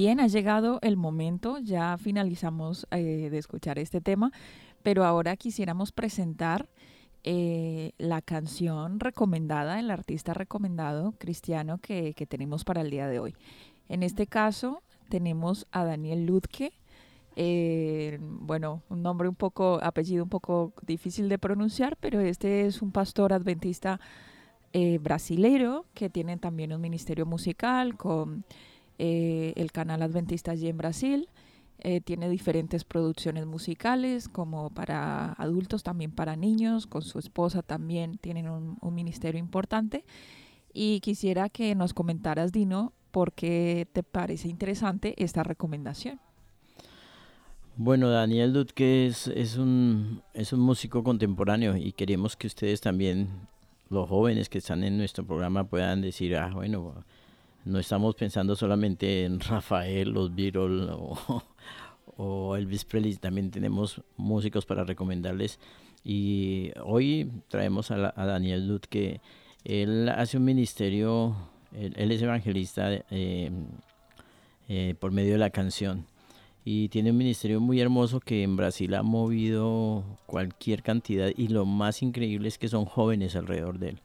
Bien, 0.00 0.18
ha 0.18 0.28
llegado 0.28 0.78
el 0.80 0.96
momento, 0.96 1.58
ya 1.58 1.98
finalizamos 1.98 2.86
eh, 2.90 3.28
de 3.30 3.36
escuchar 3.36 3.78
este 3.78 4.00
tema, 4.00 4.32
pero 4.82 5.04
ahora 5.04 5.36
quisiéramos 5.36 5.92
presentar 5.92 6.70
eh, 7.22 7.92
la 7.98 8.22
canción 8.22 8.98
recomendada, 8.98 9.78
el 9.78 9.90
artista 9.90 10.32
recomendado 10.32 11.12
cristiano 11.18 11.76
que, 11.82 12.14
tenemos 12.30 12.64
para 12.64 12.80
el 12.80 12.88
día 12.88 13.08
de 13.08 13.18
hoy. 13.18 13.34
En 13.90 14.02
este 14.02 14.26
caso 14.26 14.82
tenemos 15.10 15.66
a 15.70 15.84
Daniel 15.84 16.24
Ludke, 16.24 16.72
eh, 17.36 18.16
bueno, 18.22 18.82
un 18.88 19.02
nombre 19.02 19.28
un 19.28 19.36
poco, 19.36 19.80
apellido 19.82 20.24
un 20.24 20.30
poco 20.30 20.72
difícil 20.80 21.28
de 21.28 21.38
pronunciar, 21.38 21.98
pero 22.00 22.20
este 22.20 22.64
es 22.64 22.80
un 22.80 22.90
pastor 22.90 23.34
adventista 23.34 24.00
eh, 24.72 24.96
brasilero 24.96 25.84
que 25.92 26.08
tiene 26.08 26.38
también 26.38 26.72
un 26.72 26.80
ministerio 26.80 27.26
musical 27.26 27.98
con 27.98 28.46
eh, 29.02 29.54
el 29.56 29.72
canal 29.72 30.02
Adventista 30.02 30.50
allí 30.50 30.68
en 30.68 30.76
Brasil. 30.76 31.26
Eh, 31.78 32.02
tiene 32.02 32.28
diferentes 32.28 32.84
producciones 32.84 33.46
musicales 33.46 34.28
como 34.28 34.68
para 34.68 35.32
adultos, 35.32 35.82
también 35.82 36.10
para 36.10 36.36
niños, 36.36 36.86
con 36.86 37.00
su 37.00 37.18
esposa 37.18 37.62
también 37.62 38.18
tienen 38.18 38.50
un, 38.50 38.94
ministerio 38.94 39.38
importante. 39.38 40.04
Y 40.74 41.00
quisiera 41.00 41.48
que 41.48 41.74
nos 41.74 41.94
comentaras, 41.94 42.52
Dino, 42.52 42.92
por 43.10 43.32
qué 43.32 43.88
te 43.90 44.02
parece 44.02 44.48
interesante 44.48 45.14
esta 45.16 45.44
recomendación. 45.44 46.20
Bueno, 47.76 48.10
Daniel 48.10 48.52
Dudke 48.52 49.06
es, 49.06 49.28
es, 49.28 49.56
un, 49.56 50.20
es 50.34 50.52
un 50.52 50.60
músico 50.60 51.02
contemporáneo 51.02 51.74
y 51.74 51.92
queremos 51.92 52.36
que 52.36 52.48
ustedes 52.48 52.82
también, 52.82 53.30
los 53.88 54.06
jóvenes 54.10 54.50
que 54.50 54.58
están 54.58 54.84
en 54.84 54.98
nuestro 54.98 55.24
programa, 55.24 55.64
puedan 55.64 56.02
decir, 56.02 56.36
ah, 56.36 56.50
bueno, 56.52 57.02
no 57.70 57.78
estamos 57.78 58.14
pensando 58.14 58.56
solamente 58.56 59.24
en 59.24 59.40
Rafael, 59.40 60.10
los 60.10 60.34
Beatles 60.34 60.88
o, 62.16 62.56
Elvis 62.56 62.84
Presley, 62.84 63.16
también 63.16 63.50
tenemos 63.50 64.02
músicos 64.16 64.66
para 64.66 64.84
recomendarles. 64.84 65.58
Y 66.04 66.70
hoy 66.82 67.30
traemos 67.48 67.90
a, 67.90 67.96
la- 67.96 68.14
Daniel 68.16 68.66
Dudke, 68.66 69.20
él 69.64 70.08
hace 70.08 70.36
un 70.36 70.44
ministerio, 70.44 71.36
él, 71.74 72.10
es 72.10 72.22
evangelista 72.22 72.92
eh, 73.10 73.50
eh, 74.68 74.94
por 74.98 75.12
medio 75.12 75.32
de 75.32 75.38
la 75.38 75.50
canción 75.50 76.06
y 76.64 76.88
tiene 76.88 77.10
un 77.10 77.16
ministerio 77.16 77.60
muy 77.60 77.80
hermoso 77.80 78.20
que 78.20 78.42
en 78.42 78.56
Brasil 78.56 78.94
ha 78.94 79.02
movido 79.02 80.04
cualquier 80.26 80.82
cantidad 80.82 81.30
y 81.36 81.48
lo 81.48 81.64
más 81.64 82.02
increíble 82.02 82.48
es 82.48 82.58
que 82.58 82.68
son 82.68 82.84
jóvenes 82.84 83.34
alrededor 83.36 83.78
de 83.78 83.90
él. 83.90 84.00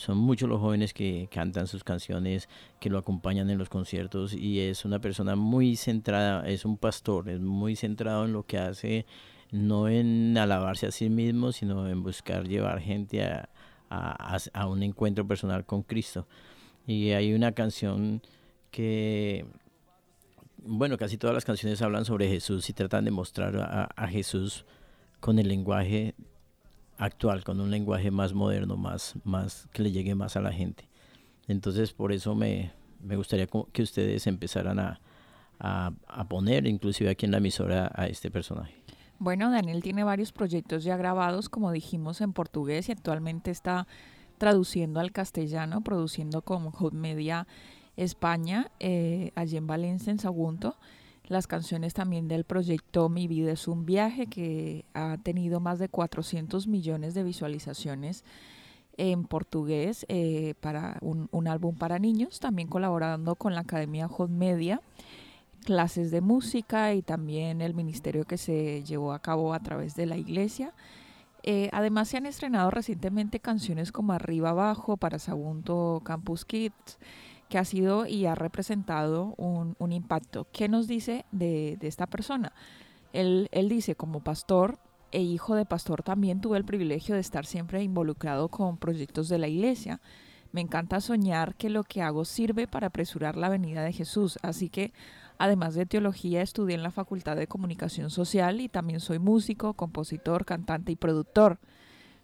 Son 0.00 0.16
muchos 0.16 0.48
los 0.48 0.60
jóvenes 0.60 0.94
que 0.94 1.28
cantan 1.30 1.66
sus 1.66 1.84
canciones, 1.84 2.48
que 2.80 2.88
lo 2.88 2.96
acompañan 2.96 3.50
en 3.50 3.58
los 3.58 3.68
conciertos 3.68 4.32
y 4.32 4.58
es 4.60 4.86
una 4.86 4.98
persona 4.98 5.36
muy 5.36 5.76
centrada, 5.76 6.48
es 6.48 6.64
un 6.64 6.78
pastor, 6.78 7.28
es 7.28 7.38
muy 7.38 7.76
centrado 7.76 8.24
en 8.24 8.32
lo 8.32 8.44
que 8.46 8.56
hace, 8.56 9.04
no 9.50 9.88
en 9.90 10.38
alabarse 10.38 10.86
a 10.86 10.90
sí 10.90 11.10
mismo, 11.10 11.52
sino 11.52 11.86
en 11.86 12.02
buscar 12.02 12.48
llevar 12.48 12.80
gente 12.80 13.22
a, 13.22 13.50
a, 13.90 14.38
a- 14.54 14.66
un 14.68 14.82
encuentro 14.82 15.26
personal 15.26 15.66
con 15.66 15.82
Cristo. 15.82 16.26
Y 16.86 17.10
hay 17.10 17.34
una 17.34 17.52
canción 17.52 18.22
que 18.70 19.44
bueno, 20.64 20.96
casi 20.96 21.18
todas 21.18 21.34
las 21.34 21.44
canciones 21.44 21.82
hablan 21.82 22.06
sobre 22.06 22.26
Jesús 22.26 22.70
y 22.70 22.72
tratan 22.72 23.04
de 23.04 23.10
mostrar 23.10 23.54
a, 23.58 23.84
a 23.94 24.08
Jesús 24.08 24.64
con 25.20 25.38
el 25.38 25.48
lenguaje 25.48 26.14
actual, 27.00 27.42
con 27.42 27.60
un 27.60 27.70
lenguaje 27.70 28.10
más 28.10 28.34
moderno, 28.34 28.76
más, 28.76 29.14
más 29.24 29.66
que 29.72 29.82
le 29.82 29.90
llegue 29.90 30.14
más 30.14 30.36
a 30.36 30.40
la 30.40 30.52
gente. 30.52 30.88
Entonces, 31.48 31.92
por 31.92 32.12
eso 32.12 32.34
me, 32.34 32.72
me 33.02 33.16
gustaría 33.16 33.48
que 33.72 33.82
ustedes 33.82 34.26
empezaran 34.26 34.78
a, 34.78 35.00
a, 35.58 35.92
a 36.06 36.28
poner, 36.28 36.66
inclusive 36.66 37.10
aquí 37.10 37.24
en 37.24 37.32
la 37.32 37.38
emisora, 37.38 37.90
a 37.94 38.06
este 38.06 38.30
personaje. 38.30 38.74
Bueno, 39.18 39.50
Daniel 39.50 39.82
tiene 39.82 40.04
varios 40.04 40.32
proyectos 40.32 40.84
ya 40.84 40.96
grabados, 40.96 41.48
como 41.48 41.72
dijimos, 41.72 42.20
en 42.20 42.32
portugués 42.32 42.88
y 42.88 42.92
actualmente 42.92 43.50
está 43.50 43.86
traduciendo 44.38 45.00
al 45.00 45.12
castellano, 45.12 45.82
produciendo 45.82 46.42
con 46.42 46.70
Hot 46.70 46.94
Media 46.94 47.46
España, 47.96 48.70
eh, 48.78 49.32
allí 49.34 49.56
en 49.56 49.66
Valencia, 49.66 50.10
en 50.10 50.18
Sagunto. 50.18 50.76
Las 51.30 51.46
canciones 51.46 51.94
también 51.94 52.26
del 52.26 52.42
proyecto 52.42 53.08
Mi 53.08 53.28
vida 53.28 53.52
es 53.52 53.68
un 53.68 53.86
viaje, 53.86 54.26
que 54.26 54.84
ha 54.94 55.16
tenido 55.22 55.60
más 55.60 55.78
de 55.78 55.88
400 55.88 56.66
millones 56.66 57.14
de 57.14 57.22
visualizaciones 57.22 58.24
en 58.96 59.22
portugués 59.22 60.04
eh, 60.08 60.54
para 60.58 60.98
un, 61.00 61.46
álbum 61.46 61.76
para 61.76 62.00
niños, 62.00 62.40
también 62.40 62.66
colaborando 62.66 63.36
con 63.36 63.54
la 63.54 63.60
Academia 63.60 64.08
Hot 64.08 64.28
Media 64.28 64.80
clases 65.64 66.10
de 66.10 66.20
música 66.20 66.94
y 66.94 67.02
también 67.02 67.60
el 67.60 67.74
ministerio 67.74 68.24
que 68.24 68.36
se 68.36 68.82
llevó 68.82 69.12
a 69.12 69.20
cabo 69.20 69.54
a 69.54 69.60
través 69.60 69.94
de 69.94 70.06
la 70.06 70.16
iglesia. 70.16 70.74
Eh, 71.44 71.68
además 71.70 72.08
se 72.08 72.16
han 72.16 72.26
estrenado 72.26 72.72
recientemente 72.72 73.38
canciones 73.38 73.92
como 73.92 74.14
Arriba 74.14 74.50
Abajo 74.50 74.96
para 74.96 75.20
Sagunto 75.20 76.02
Campus 76.04 76.44
Kids, 76.44 76.98
que 77.50 77.58
ha 77.58 77.64
sido 77.66 78.06
y 78.06 78.24
ha 78.24 78.34
representado 78.34 79.34
un, 79.36 79.92
impacto. 79.92 80.46
¿Qué 80.52 80.68
nos 80.68 80.86
dice 80.86 81.26
de, 81.32 81.76
de 81.78 81.88
esta 81.88 82.06
persona? 82.06 82.54
Él, 83.12 83.48
él 83.52 83.68
dice, 83.68 83.94
como 83.94 84.20
pastor 84.20 84.78
e 85.12 85.20
hijo 85.20 85.54
de 85.54 85.66
pastor, 85.66 86.02
también 86.02 86.40
tuve 86.40 86.56
el 86.56 86.64
privilegio 86.64 87.14
de 87.14 87.20
estar 87.20 87.44
siempre 87.44 87.82
involucrado 87.82 88.48
con 88.48 88.78
proyectos 88.78 89.28
de 89.28 89.38
la 89.38 89.48
iglesia. 89.48 90.00
Me 90.52 90.62
encanta 90.62 91.02
soñar 91.02 91.54
que 91.56 91.68
lo 91.68 91.84
que 91.84 92.00
hago 92.00 92.24
sirve 92.24 92.66
para 92.66 92.86
apresurar 92.86 93.36
la 93.36 93.50
venida 93.50 93.82
de 93.82 93.92
Jesús, 93.92 94.38
así 94.42 94.70
que 94.70 94.92
Además 95.40 95.74
de 95.74 95.86
teología, 95.86 96.42
estudié 96.42 96.74
en 96.74 96.82
la 96.82 96.90
Facultad 96.90 97.34
de 97.34 97.46
Comunicación 97.46 98.10
Social 98.10 98.60
y 98.60 98.68
también 98.68 99.00
soy 99.00 99.18
músico, 99.18 99.72
compositor, 99.72 100.44
cantante 100.44 100.92
y 100.92 100.96
productor. 100.96 101.58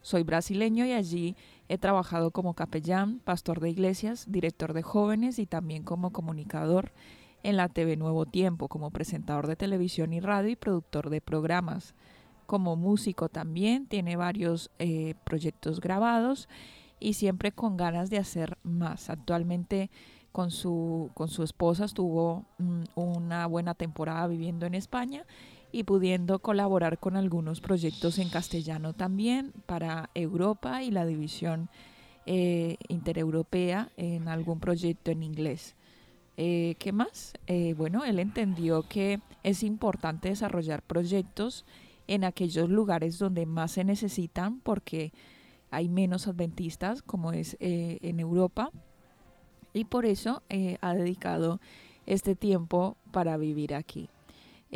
Soy 0.03 0.23
brasileño 0.23 0.85
y 0.85 0.93
allí 0.93 1.35
he 1.69 1.79
trabajado 1.79 2.31
como 2.31 2.55
capellán, 2.55 3.19
pastor 3.21 3.61
de 3.61 3.71
iglesias, 3.71 4.25
director 4.29 4.73
de 4.73 4.83
jóvenes 4.83 5.39
y 5.39 5.47
también 5.47 5.83
como 5.83 6.13
comunicador 6.13 6.93
en 7.43 7.57
la 7.57 7.69
TV 7.69 7.97
Nuevo 7.97 8.27
Tiempo, 8.27 8.69
como 8.69 8.91
presentador 8.91 9.47
de 9.47 9.57
televisión 9.57 10.13
y 10.13 10.21
radio 10.21 10.51
y 10.51 10.57
productor 10.57 11.11
de 11.11 11.21
programas. 11.21 11.95
Como 12.47 12.77
músico 12.77 13.29
también 13.29 13.87
tiene 13.87 14.17
varios 14.17 14.71
eh, 14.79 15.15
proyectos 15.25 15.81
grabados 15.81 16.49
y 17.01 17.15
siempre 17.15 17.53
con 17.53 17.77
ganas 17.77 18.11
de 18.11 18.19
hacer 18.19 18.59
más. 18.63 19.11
Actualmente 19.11 19.91
con 20.33 20.51
su, 20.51 21.11
con 21.15 21.29
su 21.29 21.43
esposa 21.43 21.85
estuvo 21.85 22.45
mm, 22.59 22.83
una 22.95 23.47
buena 23.47 23.75
temporada 23.75 24.27
viviendo 24.27 24.67
en 24.67 24.75
España 24.75 25.25
y 25.77 25.85
pudiendo 25.85 26.39
colaborar 26.39 26.99
con 26.99 27.17
algunos 27.17 27.61
proyectos 27.61 28.19
en 28.19 28.31
castellano 28.31 28.95
también 28.95 29.53
para 29.67 30.09
Europa 30.15 30.83
y 30.83 30.91
la 30.91 31.05
división 31.05 31.69
eh, 32.25 32.79
intereuropea 32.89 33.91
en 33.99 34.29
algún 34.29 34.59
proyecto 34.59 35.11
en 35.11 35.23
inglés. 35.23 35.77
Eh, 36.39 36.77
¿Qué 36.79 36.93
más? 36.93 37.35
Eh, 37.47 37.75
bueno, 37.77 38.07
él 38.07 38.21
entendió 38.21 38.85
que 38.89 39.21
es 39.43 39.63
importante 39.63 40.31
desarrollar 40.31 40.81
proyectos 40.81 41.67
en 42.07 42.25
aquellos 42.25 42.71
lugares 42.71 43.19
donde 43.19 43.45
más 43.45 43.73
se 43.73 43.85
necesitan 43.85 44.61
porque 44.61 45.13
hay 45.71 45.91
menos 45.91 46.27
adventistas, 46.27 47.03
como 47.03 47.33
es 47.33 47.55
en 47.61 48.19
Europa, 48.19 48.71
y 49.75 49.85
por 49.85 50.07
eso 50.07 50.43
ha 50.81 50.95
dedicado 50.95 51.61
este 52.07 52.35
tiempo 52.35 52.97
para 53.11 53.37
vivir 53.37 53.75
aquí. 53.75 54.09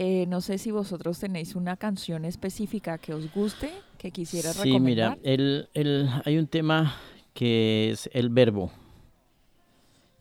Eh, 0.03 0.25
no 0.29 0.41
sé 0.41 0.57
si 0.57 0.71
vosotros 0.71 1.19
tenéis 1.19 1.55
una 1.55 1.77
canción 1.77 2.25
específica 2.25 2.97
que 2.97 3.13
os 3.13 3.31
guste, 3.35 3.71
que 3.99 4.11
quisiera 4.11 4.51
Sí, 4.55 4.81
mira, 4.81 5.11
recomendar. 5.11 5.19
el, 5.23 5.69
el- 5.75 6.09
hay 6.25 6.39
un 6.39 6.47
tema 6.47 6.97
que 7.35 7.91
es 7.91 8.09
el 8.15 8.31
verbo. 8.31 8.71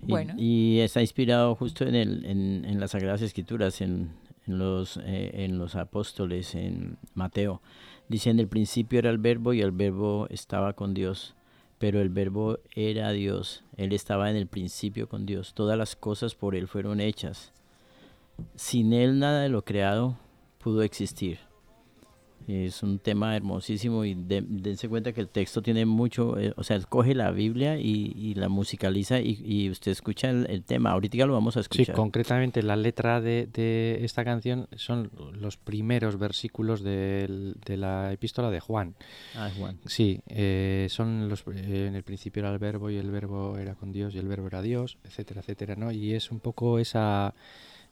Y, 0.02 0.12
Bueno. 0.12 0.34
y 0.38 0.80
está 0.80 1.00
inspirado 1.00 1.56
justo 1.56 1.86
en, 1.86 1.96
el, 1.96 2.26
en, 2.26 2.66
en 2.66 2.80
las 2.80 2.92
Sagradas 2.92 3.22
Escrituras, 3.22 3.80
en, 3.80 4.12
en 4.48 4.58
los, 4.60 4.98
eh, 4.98 5.32
en 5.46 5.58
los 5.58 5.76
apóstoles, 5.78 6.56
en 6.56 6.98
Mateo. 7.14 7.62
Dice, 8.10 8.32
en 8.32 8.40
el 8.40 8.50
principio 8.50 9.00
era 9.00 9.10
el 9.10 9.18
verbo 9.18 9.54
y 9.54 9.62
el 9.62 9.72
verbo 9.72 10.28
estaba 10.30 10.74
con 10.74 10.94
Dios, 10.94 11.36
pero 11.78 12.02
el 12.02 12.10
verbo 12.10 12.60
era 12.76 13.12
Dios. 13.12 13.64
Él 13.78 13.94
estaba 13.94 14.30
en 14.30 14.36
el 14.36 14.48
principio 14.48 15.08
con 15.08 15.26
Dios. 15.26 15.54
Todas 15.54 15.78
las 15.78 15.96
cosas 15.96 16.36
por 16.36 16.54
Él 16.56 16.68
fueron 16.68 17.00
hechas. 17.00 17.54
Sin 18.56 18.94
Él 18.94 19.20
nada 19.20 19.42
de 19.42 19.50
lo 19.50 19.64
creado 19.64 20.18
pudo 20.60 20.82
existir. 20.84 21.40
Es 22.48 22.82
un 22.82 22.98
tema 22.98 23.36
hermosísimo 23.36 24.06
y 24.06 24.16
de- 24.16 24.44
dense 24.44 24.90
cuenta 24.90 25.14
que 25.14 25.22
el 25.22 25.28
texto 25.28 25.62
tiene 25.62 25.86
mucho, 25.86 26.36
eh, 26.40 26.52
o 26.58 26.64
sea, 26.64 26.78
él 26.78 26.88
coge 26.88 27.14
la 27.14 27.30
Biblia 27.30 27.78
y, 27.78 28.12
y 28.16 28.34
la 28.34 28.50
musicaliza 28.50 29.20
y, 29.20 29.40
y 29.46 29.70
usted 29.70 29.92
escucha 29.92 30.32
el, 30.32 30.48
el 30.50 30.64
tema. 30.64 30.90
Ahorita 30.92 31.24
lo 31.28 31.34
vamos 31.34 31.58
a 31.58 31.60
Sí, 31.62 31.70
escuchar. 31.70 31.96
concretamente 31.96 32.64
la 32.64 32.76
letra 32.76 33.22
de, 33.22 33.46
de 33.54 34.00
esta 34.04 34.24
canción 34.26 34.68
son 34.76 35.12
los 35.40 35.58
primeros 35.58 36.18
versículos 36.18 36.82
del- 36.82 37.56
de 37.68 37.78
la 37.78 38.12
epístola 38.14 38.50
de 38.50 38.60
Juan. 38.62 38.96
Ah, 39.36 39.52
Juan. 39.56 39.78
Sí, 39.86 40.20
eh, 40.28 40.88
son 40.90 41.30
los 41.30 41.44
eh, 41.54 41.86
en 41.88 41.94
el 41.94 42.02
principio 42.04 42.40
era 42.40 42.52
el 42.52 42.58
verbo 42.58 42.90
y 42.90 42.98
el 42.98 43.12
verbo 43.12 43.60
era 43.60 43.76
con 43.76 43.92
Dios 43.92 44.16
y 44.16 44.18
el 44.18 44.28
verbo 44.28 44.48
era 44.48 44.64
Dios, 44.64 44.98
etcétera, 45.04 45.42
etcétera, 45.42 45.76
¿no? 45.76 45.92
Y 45.92 46.14
es 46.16 46.32
un 46.32 46.40
poco 46.40 46.80
esa 46.80 47.36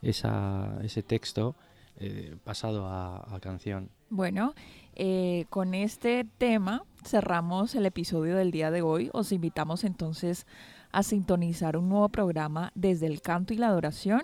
esa, 0.01 0.77
ese 0.83 1.03
texto 1.03 1.55
eh, 1.99 2.35
pasado 2.43 2.87
a, 2.87 3.39
canción. 3.41 3.89
Bueno, 4.09 4.53
eh, 4.95 5.45
con 5.49 5.73
este 5.73 6.25
tema 6.37 6.83
cerramos 7.03 7.73
el 7.75 7.85
episodio 7.85 8.35
del 8.35 8.51
día 8.51 8.69
de 8.71 8.81
hoy. 8.81 9.09
Os 9.13 9.31
invitamos 9.31 9.83
entonces 9.83 10.45
a 10.91 11.03
sintonizar 11.03 11.75
un 11.77 11.89
nuevo 11.89 12.09
programa 12.09 12.71
desde 12.75 13.07
el 13.07 13.21
canto 13.21 13.53
y 13.53 13.57
la 13.57 13.67
adoración. 13.67 14.21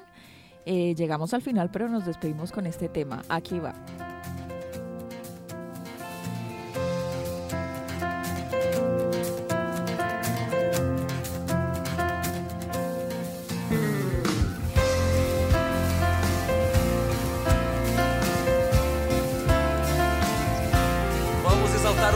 Eh, 0.65 0.93
llegamos 0.95 1.33
al 1.33 1.41
final, 1.41 1.71
pero 1.71 1.89
nos 1.89 2.05
despedimos 2.05 2.51
con 2.51 2.65
este 2.65 2.89
tema. 2.89 3.23
Aquí 3.29 3.59
va. 3.59 3.73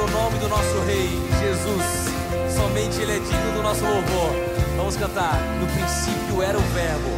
O 0.02 0.10
nome 0.10 0.38
do 0.40 0.48
nosso 0.48 0.80
Rei, 0.86 1.10
Jesus. 1.40 2.56
Somente 2.56 3.02
Ele 3.02 3.18
é 3.18 3.20
digno 3.20 3.54
do 3.54 3.62
nosso 3.62 3.84
louvor. 3.84 4.32
Vamos 4.76 4.96
cantar. 4.96 5.36
No 5.60 5.68
princípio 5.68 6.42
era 6.42 6.58
o 6.58 6.62
Verbo. 6.62 7.10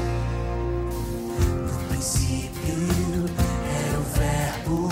No 1.66 1.88
princípio 1.90 3.26
era 3.84 3.98
o 3.98 4.04
Verbo, 4.18 4.90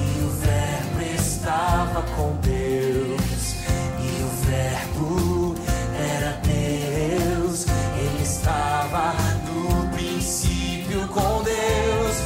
e 0.00 0.22
o 0.22 0.30
Verbo 0.40 1.00
estava 1.14 2.02
com 2.14 2.36
Deus, 2.42 3.54
e 4.00 4.22
o 4.22 4.28
Verbo 4.46 5.54
era 5.98 6.40
Deus. 6.42 7.66
Ele 7.98 8.22
estava 8.22 9.14
no 9.46 9.88
princípio 9.96 11.08
com 11.08 11.42
Deus. 11.42 12.16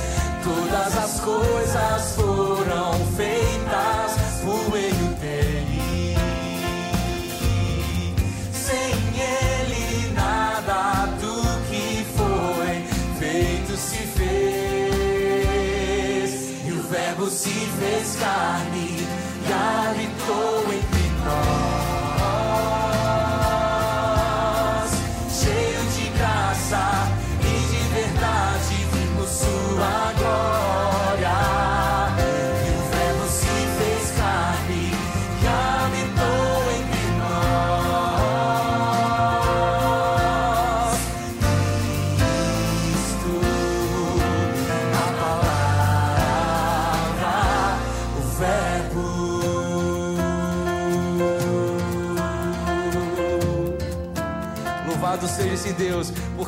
Todas 0.43 0.99
as 0.99 1.21
coisas 1.21 1.52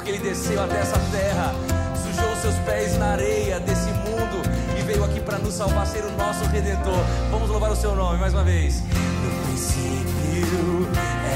porque 0.04 0.18
ele 0.18 0.28
desceu 0.28 0.62
até 0.62 0.80
essa 0.80 0.98
terra, 1.10 1.54
sujou 1.96 2.36
seus 2.36 2.54
pés 2.66 2.98
na 2.98 3.12
areia 3.12 3.58
desse 3.58 3.88
mundo 3.88 4.42
e 4.78 4.82
veio 4.82 5.02
aqui 5.02 5.18
para 5.18 5.38
nos 5.38 5.54
salvar, 5.54 5.86
ser 5.86 6.04
o 6.04 6.10
nosso 6.10 6.44
redentor. 6.50 7.02
Vamos 7.30 7.48
louvar 7.48 7.72
o 7.72 7.76
seu 7.76 7.96
nome 7.96 8.18
mais 8.18 8.34
uma 8.34 8.44
vez. 8.44 8.82
No 8.82 9.44
princípio 9.46 10.86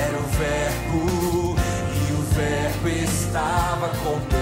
era 0.05 0.19
o 0.19 0.27
Verbo, 0.37 1.57
e 1.95 2.13
o 2.13 2.23
Verbo 2.35 2.89
estava 2.89 3.89
com 3.89 4.38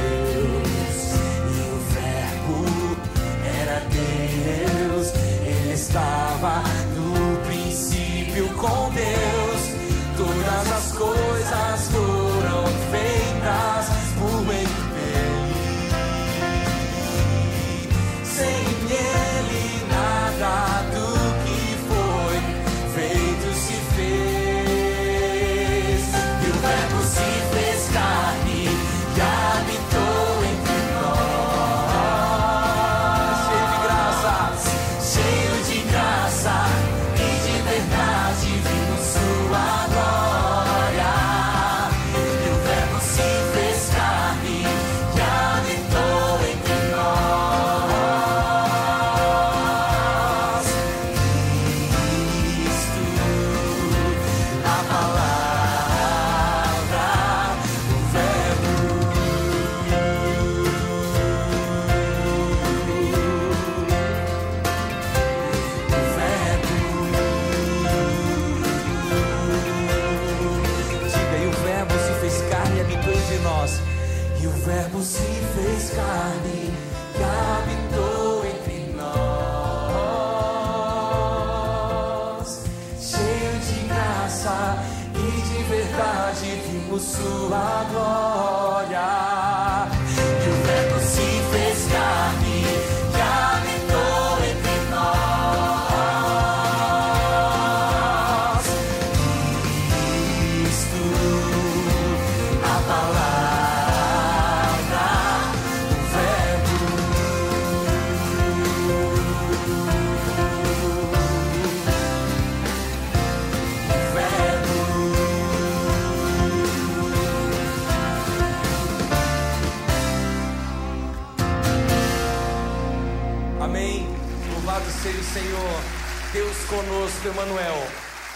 Emanuel, 127.46 127.74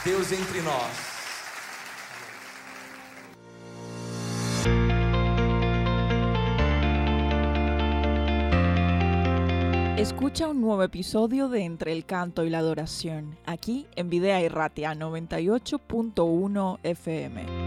Deus 0.04 0.30
entre 0.30 0.62
nós. 0.62 1.10
Escucha 9.98 10.48
un 10.48 10.60
nuevo 10.60 10.82
episodio 10.84 11.48
de 11.48 11.64
Entre 11.64 11.92
el 11.92 12.04
Canto 12.04 12.44
y 12.44 12.50
la 12.50 12.58
Adoración, 12.58 13.36
aquí 13.46 13.86
en 13.96 14.10
Videa 14.10 14.40
Irratia 14.42 14.94
98.1 14.94 16.78
FM. 16.84 17.59